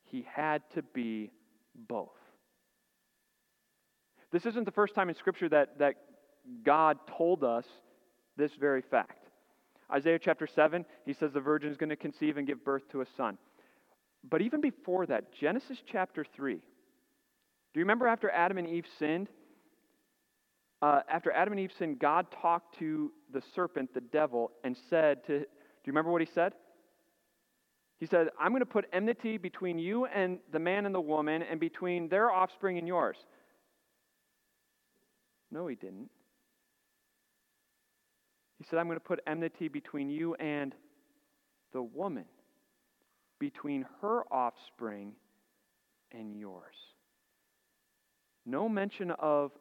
He 0.03 0.27
had 0.31 0.61
to 0.75 0.83
be 0.83 1.31
both. 1.87 2.20
This 4.31 4.45
isn't 4.45 4.65
the 4.65 4.71
first 4.71 4.95
time 4.95 5.09
in 5.09 5.15
Scripture 5.15 5.49
that, 5.49 5.79
that 5.79 5.95
God 6.63 6.97
told 7.17 7.43
us 7.43 7.65
this 8.37 8.51
very 8.59 8.81
fact. 8.81 9.27
Isaiah 9.91 10.19
chapter 10.19 10.47
7, 10.47 10.85
he 11.05 11.13
says 11.13 11.31
the 11.33 11.41
virgin 11.41 11.69
is 11.69 11.77
going 11.77 11.89
to 11.89 11.97
conceive 11.97 12.37
and 12.37 12.47
give 12.47 12.63
birth 12.63 12.83
to 12.91 13.01
a 13.01 13.05
son. 13.17 13.37
But 14.29 14.41
even 14.41 14.61
before 14.61 15.05
that, 15.07 15.33
Genesis 15.33 15.79
chapter 15.91 16.25
3, 16.35 16.55
do 16.55 16.59
you 17.79 17.83
remember 17.83 18.07
after 18.07 18.29
Adam 18.29 18.57
and 18.57 18.67
Eve 18.67 18.85
sinned? 18.99 19.27
Uh, 20.81 21.01
after 21.09 21.31
Adam 21.31 21.53
and 21.53 21.59
Eve 21.59 21.71
sinned, 21.77 21.99
God 21.99 22.27
talked 22.41 22.79
to 22.79 23.11
the 23.33 23.41
serpent, 23.53 23.93
the 23.93 24.01
devil, 24.01 24.51
and 24.63 24.75
said 24.89 25.25
to, 25.25 25.39
do 25.39 25.45
you 25.85 25.93
remember 25.93 26.11
what 26.11 26.21
he 26.21 26.27
said? 26.33 26.53
He 27.99 28.05
said, 28.07 28.29
I'm 28.39 28.51
going 28.51 28.61
to 28.61 28.65
put 28.65 28.85
enmity 28.91 29.37
between 29.37 29.77
you 29.77 30.05
and 30.05 30.39
the 30.51 30.59
man 30.59 30.85
and 30.85 30.95
the 30.95 31.01
woman, 31.01 31.43
and 31.43 31.59
between 31.59 32.09
their 32.09 32.31
offspring 32.31 32.77
and 32.77 32.87
yours. 32.87 33.17
No, 35.51 35.67
he 35.67 35.75
didn't. 35.75 36.09
He 38.57 38.65
said, 38.69 38.79
I'm 38.79 38.85
going 38.85 38.97
to 38.97 39.03
put 39.03 39.19
enmity 39.27 39.67
between 39.67 40.09
you 40.09 40.35
and 40.35 40.73
the 41.73 41.81
woman, 41.81 42.25
between 43.39 43.85
her 44.01 44.23
offspring 44.31 45.13
and 46.11 46.35
yours. 46.35 46.75
No 48.45 48.69
mention 48.69 49.11
of 49.11 49.51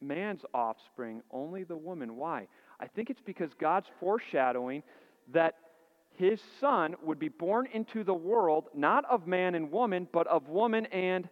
man's 0.00 0.42
offspring, 0.52 1.22
only 1.30 1.64
the 1.64 1.76
woman. 1.76 2.16
Why? 2.16 2.48
I 2.80 2.86
think 2.86 3.10
it's 3.10 3.20
because 3.20 3.50
God's 3.60 3.86
foreshadowing 4.00 4.82
that 5.32 5.54
his 6.16 6.40
son 6.60 6.94
would 7.02 7.18
be 7.18 7.28
born 7.28 7.68
into 7.72 8.02
the 8.02 8.14
world, 8.14 8.68
not 8.74 9.04
of 9.10 9.26
man 9.26 9.54
and 9.54 9.70
woman, 9.70 10.08
but 10.12 10.26
of 10.26 10.48
woman 10.48 10.86
and 10.86 11.28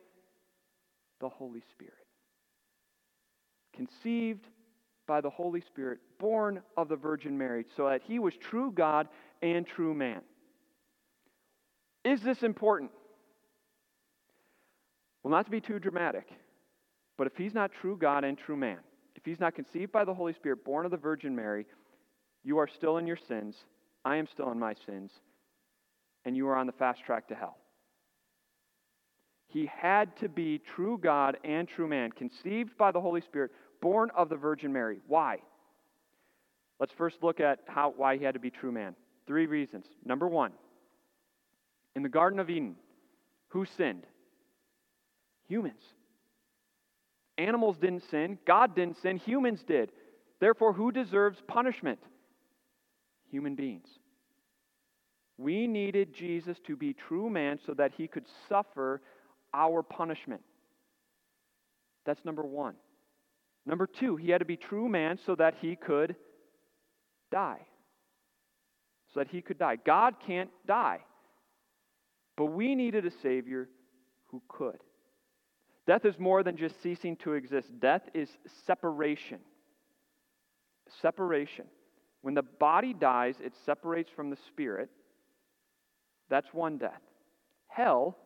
the 1.21 1.29
Holy 1.29 1.63
Spirit 1.71 2.00
conceived 3.81 4.47
by 5.07 5.23
the 5.23 5.31
Holy 5.31 5.63
Spirit, 5.63 6.01
born 6.19 6.61
of 6.77 6.89
the 6.89 6.97
Virgin 6.97 7.39
Mary, 7.39 7.65
so 7.77 7.89
that 7.89 8.03
he 8.07 8.19
was 8.19 8.35
true 8.37 8.71
God 8.71 9.09
and 9.41 9.67
true 9.67 9.95
man. 9.95 10.21
Is 12.05 12.21
this 12.21 12.43
important? 12.43 12.91
Well, 15.23 15.31
not 15.31 15.47
to 15.47 15.51
be 15.51 15.61
too 15.61 15.79
dramatic, 15.79 16.29
but 17.17 17.27
if 17.27 17.37
he's 17.37 17.55
not 17.55 17.73
true 17.73 17.97
God 17.97 18.23
and 18.23 18.37
true 18.37 18.57
man, 18.57 18.79
if 19.17 19.25
he's 19.25 19.41
not 19.41 19.55
conceived 19.55 19.93
by 19.93 20.05
the 20.05 20.15
Holy 20.15 20.35
Spirit, 20.35 20.63
born 20.63 20.85
of 20.85 20.91
the 20.91 20.99
Virgin 20.99 21.35
Mary, 21.35 21.65
you 22.45 22.59
are 22.59 22.69
still 22.69 22.99
in 22.99 23.07
your 23.07 23.19
sins. 23.29 23.57
I 24.05 24.17
am 24.17 24.27
still 24.27 24.51
in 24.53 24.59
my 24.59 24.75
sins. 24.87 25.11
And 26.27 26.37
you 26.37 26.49
are 26.49 26.57
on 26.57 26.67
the 26.67 26.73
fast 26.73 27.01
track 27.05 27.29
to 27.29 27.35
hell. 27.35 27.57
He 29.49 29.67
had 29.67 30.17
to 30.19 30.29
be 30.29 30.61
true 30.77 30.99
God 31.03 31.39
and 31.45 31.67
true 31.67 31.89
man, 31.89 32.13
conceived 32.13 32.77
by 32.79 32.93
the 32.93 33.01
Holy 33.01 33.21
Spirit, 33.21 33.51
born 33.81 34.11
of 34.17 34.29
the 34.29 34.37
Virgin 34.37 34.73
Mary. 34.73 35.01
Why? 35.07 35.39
Let's 36.79 36.93
first 36.93 37.23
look 37.23 37.41
at 37.41 37.61
how, 37.67 37.93
why 37.97 38.17
he 38.17 38.25
had 38.25 38.35
to 38.35 38.41
be 38.41 38.51
true 38.51 38.73
man. 38.73 38.95
Three 39.27 39.47
reasons. 39.47 39.87
Number 40.05 40.27
one, 40.27 40.53
in 41.95 42.03
the 42.03 42.09
Garden 42.09 42.41
of 42.41 42.51
Eden, 42.51 42.77
who 43.49 43.65
sinned? 43.77 44.07
Humans. 45.49 45.83
Animals 47.39 47.77
didn't 47.79 48.05
sin, 48.11 48.39
God 48.47 48.75
didn't 48.75 49.01
sin, 49.03 49.17
humans 49.17 49.63
did. 49.67 49.93
Therefore, 50.41 50.73
who 50.73 50.91
deserves 50.91 51.39
punishment? 51.47 51.99
Human 53.31 53.55
beings. 53.55 53.89
We 55.39 55.67
needed 55.67 56.15
Jesus 56.15 56.59
to 56.67 56.77
be 56.77 56.93
true 56.93 57.31
man 57.31 57.59
so 57.67 57.73
that 57.75 57.93
he 57.97 58.07
could 58.07 58.27
suffer 58.49 59.01
our 59.55 59.83
punishment. 59.83 60.43
That's 62.05 62.25
number 62.25 62.43
one. 62.43 62.75
Number 63.67 63.87
two, 63.87 64.17
he 64.17 64.31
had 64.31 64.39
to 64.39 64.45
be 64.45 64.57
true 64.57 64.89
man 64.89 65.19
so 65.25 65.35
that 65.35 65.55
he 65.61 65.77
could 65.77 66.17
die. 67.31 67.61
So 69.13 69.21
that 69.21 69.29
he 69.29 69.43
could 69.43 69.59
die. 69.59 69.77
God 69.77 70.15
can't 70.25 70.51
die. 70.67 71.01
But 72.37 72.47
we 72.47 72.75
needed 72.75 73.05
a 73.05 73.11
Savior 73.23 73.69
who 74.29 74.43
could. 74.49 74.79
Death 75.87 76.05
is 76.05 76.19
more 76.19 76.43
than 76.43 76.57
just 76.57 76.81
ceasing 76.83 77.17
to 77.17 77.35
exist, 77.35 77.69
death 77.81 78.03
is 78.15 78.29
separation. 78.67 79.41
Separation. 81.03 81.67
When 82.23 82.35
the 82.35 82.43
body 82.43 82.93
dies, 82.93 83.37
it 83.43 83.55
separates 83.65 84.11
from 84.15 84.31
the 84.31 84.37
spirit. 84.49 84.91
That's 86.29 86.53
one 86.53 86.79
death. 86.79 87.01
Hell 87.67 88.17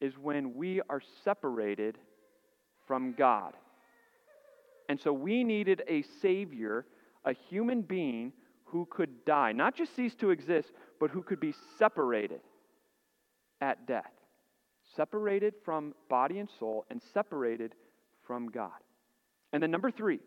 is 0.00 0.16
when 0.18 0.54
we 0.54 0.80
are 0.88 1.00
separated 1.24 1.98
from 2.86 3.14
God. 3.14 3.54
And 4.88 5.00
so 5.00 5.12
we 5.12 5.44
needed 5.44 5.82
a 5.88 6.02
Savior, 6.20 6.86
a 7.24 7.32
human 7.32 7.82
being 7.82 8.32
who 8.64 8.86
could 8.90 9.24
die, 9.24 9.52
not 9.52 9.74
just 9.76 9.94
cease 9.94 10.14
to 10.16 10.30
exist, 10.30 10.72
but 10.98 11.10
who 11.10 11.22
could 11.22 11.40
be 11.40 11.54
separated 11.78 12.40
at 13.60 13.86
death. 13.86 14.10
Separated 14.96 15.54
from 15.64 15.94
body 16.08 16.38
and 16.38 16.48
soul 16.58 16.84
and 16.90 17.00
separated 17.12 17.74
from 18.26 18.48
God. 18.48 18.70
And 19.52 19.62
then, 19.62 19.70
number 19.70 19.90
three, 19.90 20.20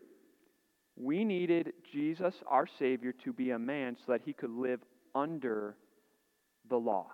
we 0.96 1.24
needed 1.24 1.72
Jesus, 1.92 2.34
our 2.46 2.66
Savior, 2.78 3.12
to 3.24 3.32
be 3.32 3.50
a 3.50 3.58
man 3.58 3.96
so 3.96 4.12
that 4.12 4.22
he 4.24 4.32
could 4.32 4.50
live 4.50 4.80
under 5.14 5.76
the 6.68 6.76
law. 6.76 7.06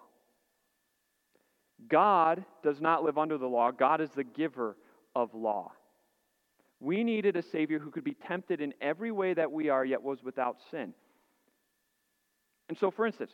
God 1.88 2.44
does 2.62 2.80
not 2.80 3.04
live 3.04 3.18
under 3.18 3.36
the 3.36 3.46
law, 3.46 3.70
God 3.70 4.00
is 4.00 4.10
the 4.10 4.24
giver 4.24 4.76
of 5.14 5.34
law. 5.34 5.72
We 6.84 7.02
needed 7.02 7.34
a 7.36 7.42
Savior 7.42 7.78
who 7.78 7.90
could 7.90 8.04
be 8.04 8.14
tempted 8.28 8.60
in 8.60 8.74
every 8.82 9.10
way 9.10 9.32
that 9.32 9.50
we 9.50 9.70
are, 9.70 9.86
yet 9.86 10.02
was 10.02 10.22
without 10.22 10.58
sin. 10.70 10.92
And 12.68 12.76
so, 12.76 12.90
for 12.90 13.06
instance, 13.06 13.30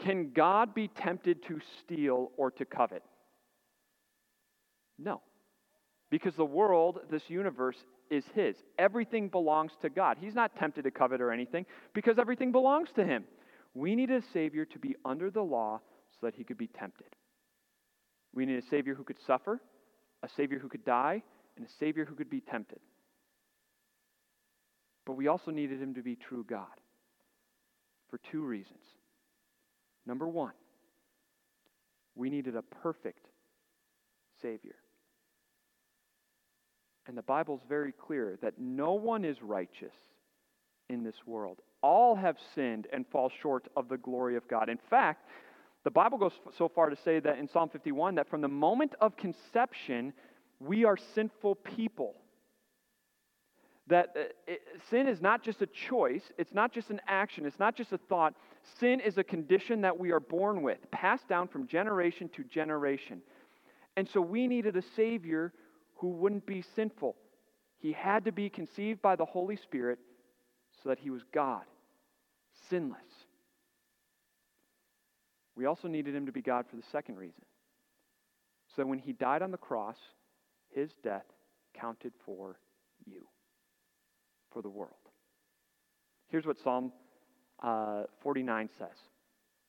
can 0.00 0.32
God 0.32 0.74
be 0.74 0.88
tempted 0.88 1.44
to 1.46 1.60
steal 1.78 2.32
or 2.36 2.50
to 2.50 2.64
covet? 2.64 3.04
No. 4.98 5.20
Because 6.10 6.34
the 6.34 6.44
world, 6.44 6.98
this 7.08 7.22
universe, 7.28 7.76
is 8.10 8.24
His. 8.34 8.56
Everything 8.80 9.28
belongs 9.28 9.70
to 9.82 9.88
God. 9.88 10.16
He's 10.20 10.34
not 10.34 10.56
tempted 10.56 10.82
to 10.82 10.90
covet 10.90 11.20
or 11.20 11.30
anything 11.30 11.66
because 11.94 12.18
everything 12.18 12.50
belongs 12.50 12.88
to 12.96 13.04
Him. 13.04 13.22
We 13.74 13.94
need 13.94 14.10
a 14.10 14.22
Savior 14.32 14.64
to 14.64 14.78
be 14.80 14.96
under 15.04 15.30
the 15.30 15.40
law 15.40 15.80
so 16.10 16.26
that 16.26 16.34
He 16.34 16.42
could 16.42 16.58
be 16.58 16.66
tempted. 16.66 17.14
We 18.34 18.44
need 18.44 18.58
a 18.58 18.66
Savior 18.66 18.96
who 18.96 19.04
could 19.04 19.22
suffer, 19.24 19.60
a 20.24 20.28
Savior 20.28 20.58
who 20.58 20.68
could 20.68 20.84
die, 20.84 21.22
and 21.56 21.66
a 21.66 21.70
Savior 21.78 22.04
who 22.04 22.14
could 22.14 22.30
be 22.30 22.40
tempted. 22.40 22.80
But 25.04 25.14
we 25.14 25.28
also 25.28 25.50
needed 25.50 25.80
Him 25.80 25.94
to 25.94 26.02
be 26.02 26.16
true 26.16 26.44
God 26.48 26.66
for 28.10 28.18
two 28.30 28.42
reasons. 28.42 28.84
Number 30.06 30.28
one, 30.28 30.52
we 32.14 32.30
needed 32.30 32.56
a 32.56 32.62
perfect 32.62 33.26
Savior. 34.40 34.76
And 37.06 37.16
the 37.16 37.22
Bible's 37.22 37.62
very 37.68 37.92
clear 37.92 38.38
that 38.42 38.54
no 38.58 38.92
one 38.92 39.24
is 39.24 39.42
righteous 39.42 39.94
in 40.88 41.02
this 41.02 41.16
world. 41.26 41.58
All 41.82 42.14
have 42.14 42.36
sinned 42.54 42.86
and 42.92 43.06
fall 43.08 43.30
short 43.40 43.66
of 43.76 43.88
the 43.88 43.96
glory 43.96 44.36
of 44.36 44.46
God. 44.46 44.68
In 44.68 44.78
fact, 44.88 45.26
the 45.84 45.90
Bible 45.90 46.18
goes 46.18 46.32
so 46.56 46.68
far 46.68 46.90
to 46.90 46.96
say 47.04 47.18
that 47.18 47.38
in 47.38 47.48
Psalm 47.48 47.68
51 47.68 48.14
that 48.16 48.30
from 48.30 48.40
the 48.40 48.48
moment 48.48 48.94
of 49.00 49.16
conception, 49.16 50.12
we 50.66 50.84
are 50.84 50.96
sinful 51.14 51.56
people. 51.56 52.14
That 53.88 54.16
uh, 54.16 54.52
sin 54.90 55.08
is 55.08 55.20
not 55.20 55.42
just 55.42 55.60
a 55.60 55.66
choice, 55.66 56.22
it's 56.38 56.54
not 56.54 56.72
just 56.72 56.90
an 56.90 57.00
action, 57.08 57.44
it's 57.44 57.58
not 57.58 57.76
just 57.76 57.92
a 57.92 57.98
thought. 57.98 58.34
Sin 58.78 59.00
is 59.00 59.18
a 59.18 59.24
condition 59.24 59.80
that 59.80 59.98
we 59.98 60.12
are 60.12 60.20
born 60.20 60.62
with, 60.62 60.78
passed 60.90 61.28
down 61.28 61.48
from 61.48 61.66
generation 61.66 62.30
to 62.36 62.44
generation. 62.44 63.20
And 63.96 64.08
so 64.08 64.20
we 64.20 64.46
needed 64.46 64.76
a 64.76 64.82
Savior 64.94 65.52
who 65.96 66.08
wouldn't 66.08 66.46
be 66.46 66.64
sinful. 66.74 67.16
He 67.78 67.92
had 67.92 68.24
to 68.24 68.32
be 68.32 68.48
conceived 68.48 69.02
by 69.02 69.16
the 69.16 69.24
Holy 69.24 69.56
Spirit 69.56 69.98
so 70.82 70.88
that 70.88 70.98
he 70.98 71.10
was 71.10 71.22
God, 71.34 71.62
sinless. 72.70 73.00
We 75.56 75.66
also 75.66 75.88
needed 75.88 76.14
him 76.14 76.26
to 76.26 76.32
be 76.32 76.40
God 76.40 76.66
for 76.70 76.76
the 76.76 76.84
second 76.92 77.16
reason. 77.16 77.42
So 78.68 78.82
that 78.82 78.86
when 78.86 79.00
he 79.00 79.12
died 79.12 79.42
on 79.42 79.50
the 79.50 79.58
cross, 79.58 79.96
his 80.74 80.90
death 81.02 81.26
counted 81.74 82.12
for 82.24 82.58
you, 83.06 83.26
for 84.50 84.62
the 84.62 84.68
world. 84.68 84.94
Here's 86.28 86.46
what 86.46 86.58
Psalm 86.58 86.92
uh, 87.62 88.04
49 88.22 88.68
says 88.78 88.96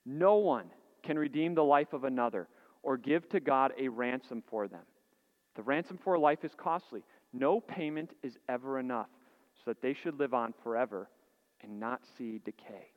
No 0.06 0.36
one 0.36 0.66
can 1.04 1.20
redeem 1.20 1.56
the 1.56 1.64
life 1.64 1.94
of 1.94 2.04
another 2.04 2.48
or 2.82 2.98
give 2.98 3.28
to 3.30 3.40
God 3.40 3.74
a 3.78 3.88
ransom 3.88 4.44
for 4.50 4.68
them. 4.68 4.84
The 5.56 5.62
ransom 5.62 6.00
for 6.04 6.18
life 6.18 6.44
is 6.44 6.52
costly. 6.58 7.04
No 7.32 7.60
payment 7.60 8.12
is 8.24 8.38
ever 8.50 8.80
enough 8.80 9.08
so 9.56 9.72
that 9.72 9.82
they 9.82 9.94
should 9.94 10.20
live 10.20 10.34
on 10.34 10.54
forever 10.64 11.10
and 11.62 11.80
not 11.80 12.02
see 12.18 12.40
decay. 12.44 12.88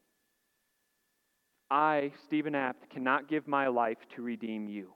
I, 1.70 2.12
Stephen 2.24 2.54
Apt, 2.54 2.90
cannot 2.90 3.28
give 3.28 3.46
my 3.48 3.66
life 3.68 3.98
to 4.14 4.22
redeem 4.22 4.68
you. 4.68 4.92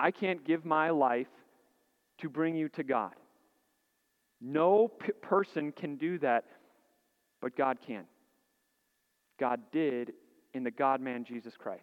I 0.00 0.10
can't 0.10 0.44
give 0.44 0.64
my 0.64 0.88
life 0.90 1.28
to 2.18 2.30
bring 2.30 2.56
you 2.56 2.70
to 2.70 2.82
God. 2.82 3.12
No 4.40 4.88
p- 4.88 5.12
person 5.20 5.72
can 5.72 5.96
do 5.96 6.18
that, 6.20 6.44
but 7.42 7.54
God 7.54 7.78
can. 7.86 8.04
God 9.38 9.60
did 9.70 10.12
in 10.54 10.64
the 10.64 10.70
God 10.70 11.02
man 11.02 11.24
Jesus 11.24 11.54
Christ. 11.58 11.82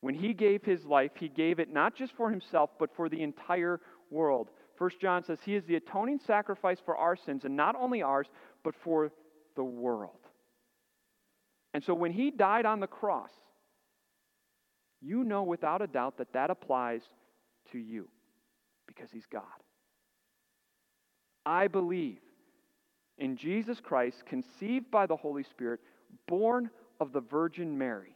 When 0.00 0.14
he 0.14 0.32
gave 0.32 0.64
his 0.64 0.86
life, 0.86 1.10
he 1.16 1.28
gave 1.28 1.58
it 1.58 1.70
not 1.70 1.94
just 1.94 2.14
for 2.16 2.30
himself, 2.30 2.70
but 2.78 2.94
for 2.96 3.10
the 3.10 3.22
entire 3.22 3.80
world. 4.10 4.48
First 4.76 5.00
John 5.00 5.24
says 5.24 5.38
he 5.44 5.54
is 5.54 5.64
the 5.64 5.76
atoning 5.76 6.20
sacrifice 6.26 6.78
for 6.82 6.96
our 6.96 7.16
sins, 7.16 7.44
and 7.44 7.56
not 7.56 7.76
only 7.76 8.00
ours, 8.00 8.28
but 8.64 8.74
for 8.82 9.12
the 9.54 9.64
world. 9.64 10.12
And 11.74 11.84
so 11.84 11.92
when 11.92 12.12
he 12.12 12.30
died 12.30 12.64
on 12.64 12.80
the 12.80 12.86
cross, 12.86 13.32
you 15.00 15.24
know 15.24 15.42
without 15.42 15.82
a 15.82 15.86
doubt 15.86 16.18
that 16.18 16.32
that 16.32 16.50
applies 16.50 17.02
to 17.72 17.78
you 17.78 18.08
because 18.86 19.10
he's 19.10 19.26
God. 19.26 19.42
I 21.46 21.68
believe 21.68 22.18
in 23.18 23.36
Jesus 23.36 23.80
Christ, 23.80 24.24
conceived 24.26 24.90
by 24.90 25.06
the 25.06 25.16
Holy 25.16 25.42
Spirit, 25.42 25.80
born 26.26 26.70
of 27.00 27.12
the 27.12 27.20
Virgin 27.20 27.76
Mary. 27.76 28.14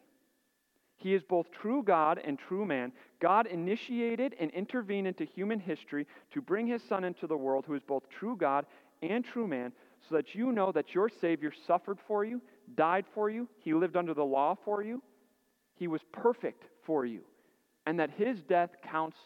He 0.97 1.14
is 1.14 1.23
both 1.23 1.51
true 1.51 1.83
God 1.83 2.21
and 2.25 2.38
true 2.38 2.64
man. 2.64 2.92
God 3.21 3.47
initiated 3.47 4.37
and 4.38 4.51
intervened 4.53 5.09
into 5.09 5.25
human 5.25 5.59
history 5.59 6.07
to 6.33 6.40
bring 6.40 6.66
his 6.66 6.83
Son 6.83 7.05
into 7.05 7.27
the 7.27 7.37
world, 7.37 7.64
who 7.66 7.75
is 7.75 7.83
both 7.83 8.09
true 8.09 8.37
God 8.37 8.66
and 9.03 9.25
true 9.25 9.49
man, 9.49 9.73
so 10.09 10.14
that 10.14 10.35
you 10.35 10.53
know 10.53 10.71
that 10.73 10.95
your 10.95 11.09
Savior 11.09 11.53
suffered 11.66 11.99
for 12.07 12.25
you, 12.25 12.40
died 12.77 13.05
for 13.14 13.31
you, 13.31 13.49
he 13.59 13.75
lived 13.75 13.97
under 13.97 14.14
the 14.14 14.25
law 14.25 14.57
for 14.64 14.83
you, 14.83 15.03
he 15.75 15.88
was 15.88 16.03
perfect 16.12 16.64
for 16.85 17.05
you, 17.05 17.23
and 17.87 17.99
that 17.99 18.11
his 18.11 18.42
death 18.42 18.71
counts 18.90 19.16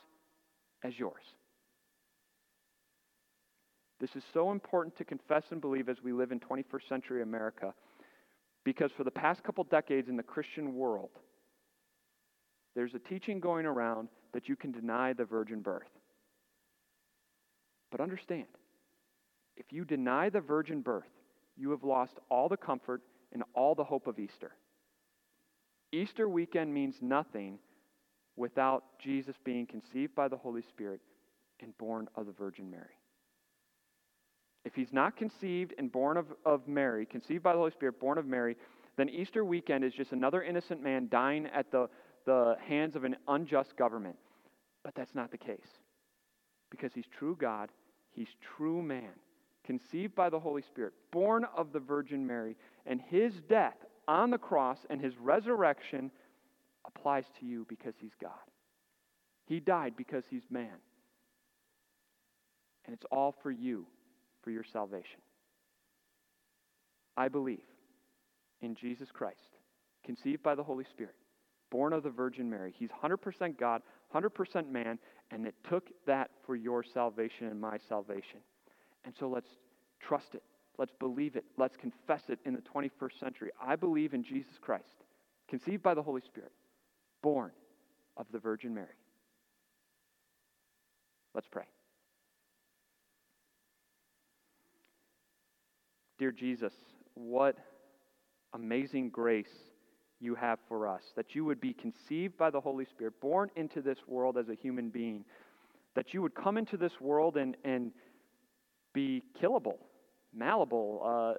as 0.83 0.99
yours. 0.99 1.23
This 3.99 4.15
is 4.15 4.25
so 4.35 4.53
important 4.53 4.97
to 4.99 5.05
confess 5.05 5.45
and 5.51 5.61
believe 5.61 5.89
as 5.89 6.03
we 6.03 6.13
live 6.13 6.33
in 6.33 6.41
21st 6.41 6.89
century 6.89 7.23
America 7.23 7.73
because 8.65 8.91
for 8.97 9.05
the 9.05 9.11
past 9.11 9.43
couple 9.43 9.65
decades 9.65 10.09
in 10.09 10.17
the 10.17 10.23
Christian 10.23 10.75
world, 10.75 11.11
there's 12.75 12.95
a 12.95 12.99
teaching 12.99 13.41
going 13.41 13.65
around 13.65 14.09
that 14.35 14.49
you 14.49 14.57
can 14.57 14.71
deny 14.71 15.13
the 15.13 15.25
virgin 15.25 15.61
birth. 15.61 15.89
But 17.91 18.01
understand, 18.01 18.49
if 19.57 19.67
you 19.71 19.85
deny 19.85 20.29
the 20.29 20.41
virgin 20.41 20.83
birth, 20.83 21.05
you 21.57 21.71
have 21.71 21.85
lost 21.85 22.19
all 22.29 22.49
the 22.49 22.57
comfort 22.57 23.01
and 23.33 23.43
all 23.55 23.75
the 23.75 23.85
hope 23.85 24.07
of 24.07 24.19
Easter. 24.19 24.53
Easter 25.97 26.29
weekend 26.29 26.73
means 26.73 26.97
nothing 27.01 27.59
without 28.37 28.85
Jesus 28.99 29.35
being 29.45 29.67
conceived 29.67 30.15
by 30.15 30.29
the 30.29 30.37
Holy 30.37 30.63
Spirit 30.63 31.01
and 31.61 31.77
born 31.79 32.07
of 32.17 32.27
the 32.27 32.33
Virgin 32.33 32.71
Mary. 32.71 32.99
if 34.67 34.75
he's 34.75 34.93
not 34.93 35.17
conceived 35.17 35.73
and 35.79 35.93
born 35.93 36.17
of, 36.17 36.27
of 36.45 36.67
Mary, 36.67 37.07
conceived 37.07 37.43
by 37.43 37.53
the 37.53 37.59
Holy 37.59 37.71
Spirit, 37.71 38.01
born 38.01 38.19
of 38.19 38.27
Mary, 38.27 38.57
then 38.97 39.09
Easter 39.09 39.45
weekend 39.45 39.85
is 39.85 39.93
just 39.95 40.13
another 40.13 40.43
innocent 40.43 40.83
man 40.83 41.09
dying 41.09 41.47
at 41.55 41.71
the, 41.71 41.89
the 42.25 42.57
hands 42.67 42.97
of 42.97 43.05
an 43.05 43.17
unjust 43.29 43.77
government. 43.77 44.17
But 44.83 44.95
that's 44.97 45.15
not 45.15 45.31
the 45.31 45.39
case. 45.39 45.71
Because 46.71 46.93
he's 46.93 47.07
true 47.17 47.37
God, 47.41 47.71
he's 48.11 48.35
true 48.57 48.83
man, 48.83 49.13
conceived 49.65 50.15
by 50.17 50.29
the 50.31 50.41
Holy 50.41 50.63
Spirit, 50.63 50.95
born 51.13 51.47
of 51.57 51.73
the 51.73 51.81
Virgin 51.81 52.27
Mary, 52.27 52.57
and 52.87 53.01
his 53.01 53.35
death 53.49 53.77
on 54.09 54.31
the 54.31 54.39
cross 54.39 54.79
and 54.91 55.01
his 55.01 55.15
resurrection 55.19 56.11
applies 56.87 57.25
to 57.41 57.47
you 57.47 57.67
because 57.69 57.95
he's 58.01 58.15
God. 58.21 58.33
He 59.47 59.61
died 59.61 59.95
because 59.97 60.25
he's 60.29 60.43
man. 60.51 60.79
And 62.85 62.95
it's 62.95 63.07
all 63.11 63.35
for 63.43 63.51
you, 63.51 63.87
for 64.43 64.51
your 64.51 64.65
salvation. 64.73 65.21
I 67.17 67.29
believe 67.29 67.65
in 68.61 68.75
Jesus 68.75 69.09
Christ, 69.13 69.41
conceived 70.05 70.43
by 70.43 70.55
the 70.55 70.63
Holy 70.63 70.85
Spirit, 70.85 71.15
born 71.71 71.93
of 71.93 72.03
the 72.03 72.11
Virgin 72.11 72.49
Mary. 72.49 72.75
He's 72.77 72.91
100% 72.91 73.59
God, 73.59 73.83
100% 74.15 74.71
man, 74.71 74.99
and 75.31 75.47
it 75.47 75.55
took 75.69 75.89
that 76.07 76.31
for 76.45 76.55
your 76.55 76.85
salvation 76.85 77.49
and 77.49 77.61
my 77.61 77.79
salvation. 77.89 78.41
And 79.05 79.15
so 79.19 79.29
let's 79.29 79.49
trust 80.01 80.35
it. 80.35 80.43
Let's 80.79 80.93
believe 80.99 81.37
it. 81.37 81.45
Let's 81.57 81.77
confess 81.77 82.23
it 82.29 82.39
in 82.45 82.55
the 82.55 82.61
21st 82.61 83.19
century. 83.19 83.51
I 83.61 83.77
believe 83.77 84.15
in 84.15 84.23
Jesus 84.23 84.59
Christ, 84.61 85.05
conceived 85.49 85.83
by 85.83 85.95
the 85.95 86.03
Holy 86.03 86.21
Spirit, 86.21 86.53
born 87.23 87.51
of 88.17 88.27
the 88.33 88.39
Virgin 88.39 88.75
Mary. 88.75 88.89
Let's 91.35 91.49
pray. 91.49 91.65
Dear 96.19 96.33
Jesus, 96.33 96.73
what 97.15 97.57
amazing 98.55 99.11
grace 99.11 99.53
you 100.19 100.35
have 100.35 100.59
for 100.67 100.89
us, 100.89 101.03
that 101.15 101.35
you 101.35 101.45
would 101.45 101.61
be 101.61 101.75
conceived 101.75 102.39
by 102.39 102.49
the 102.51 102.61
Holy 102.61 102.87
Spirit, 102.87 103.21
born 103.21 103.51
into 103.55 103.83
this 103.83 103.99
world 104.07 104.39
as 104.39 104.49
a 104.49 104.55
human 104.55 104.89
being, 104.89 105.25
that 105.95 106.15
you 106.15 106.23
would 106.23 106.35
come 106.35 106.57
into 106.57 106.77
this 106.77 107.01
world 107.01 107.37
and, 107.37 107.57
and 107.65 107.93
be 108.95 109.23
killable, 109.41 109.77
malleable, 110.37 111.03
uh, 111.05 111.35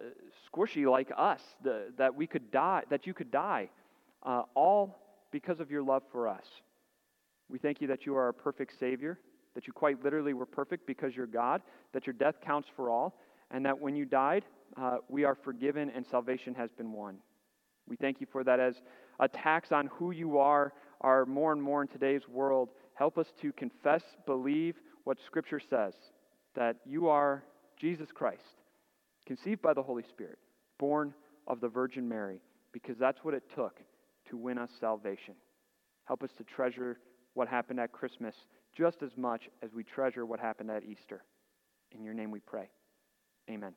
squishy 0.52 0.90
like 0.90 1.12
us, 1.16 1.42
the, 1.64 1.94
that 1.98 2.14
we 2.16 2.28
could 2.28 2.52
die, 2.52 2.84
that 2.90 3.06
you 3.06 3.14
could 3.14 3.32
die, 3.32 3.70
uh, 4.24 4.44
all 4.56 5.00
because 5.32 5.60
of 5.60 5.70
your 5.70 5.84
love 5.84 6.04
for 6.12 6.28
us. 6.28 6.46
We 7.50 7.60
thank 7.60 7.82
you 7.82 7.88
that 7.88 8.06
you 8.06 8.16
are 8.16 8.30
a 8.30 8.34
perfect 8.34 8.80
Savior, 8.80 9.20
that 9.56 9.68
you 9.68 9.74
quite 9.74 10.04
literally 10.04 10.34
were 10.34 10.46
perfect 10.46 10.86
because 10.86 11.16
you're 11.16 11.28
God, 11.28 11.62
that 11.94 12.06
your 12.06 12.14
death 12.14 12.36
counts 12.42 12.68
for 12.76 12.90
all, 12.90 13.20
and 13.52 13.66
that 13.66 13.80
when 13.80 13.96
you 13.96 14.06
died, 14.06 14.44
uh, 14.76 14.98
we 15.08 15.24
are 15.24 15.36
forgiven 15.36 15.90
and 15.96 16.06
salvation 16.06 16.54
has 16.56 16.72
been 16.72 16.92
won. 16.92 17.18
We 17.88 17.96
thank 17.96 18.20
you 18.20 18.28
for 18.32 18.44
that 18.44 18.60
as 18.60 18.82
attacks 19.20 19.72
on 19.72 19.88
who 19.88 20.12
you 20.12 20.38
are 20.38 20.74
are 21.02 21.26
more 21.26 21.54
and 21.54 21.62
more 21.62 21.82
in 21.82 21.88
today's 21.88 22.28
world. 22.28 22.70
Help 22.96 23.18
us 23.18 23.28
to 23.42 23.54
confess, 23.54 24.04
believe 24.26 24.76
what 25.04 25.18
Scripture 25.26 25.60
says 25.60 25.94
that 26.56 26.78
you 26.86 27.08
are 27.08 27.44
Jesus 27.80 28.10
Christ, 28.12 28.42
conceived 29.28 29.62
by 29.62 29.74
the 29.74 29.84
Holy 29.84 30.04
Spirit, 30.10 30.40
born 30.80 31.14
of 31.46 31.62
the 31.62 31.68
Virgin 31.68 32.08
Mary, 32.08 32.42
because 32.72 32.98
that's 32.98 33.20
what 33.24 33.34
it 33.34 33.44
took 33.54 33.80
to 34.30 34.38
win 34.38 34.58
us 34.58 34.70
salvation. 34.80 35.36
Help 36.06 36.24
us 36.24 36.32
to 36.38 36.44
treasure 36.44 36.98
what 37.34 37.48
happened 37.48 37.80
at 37.80 37.92
Christmas 37.92 38.34
just 38.76 39.04
as 39.04 39.12
much 39.18 39.44
as 39.62 39.74
we 39.74 39.84
treasure 39.84 40.26
what 40.26 40.40
happened 40.40 40.72
at 40.72 40.84
Easter. 40.84 41.24
In 41.92 42.04
your 42.04 42.14
name 42.14 42.32
we 42.32 42.40
pray. 42.40 42.70
Amen. 43.50 43.74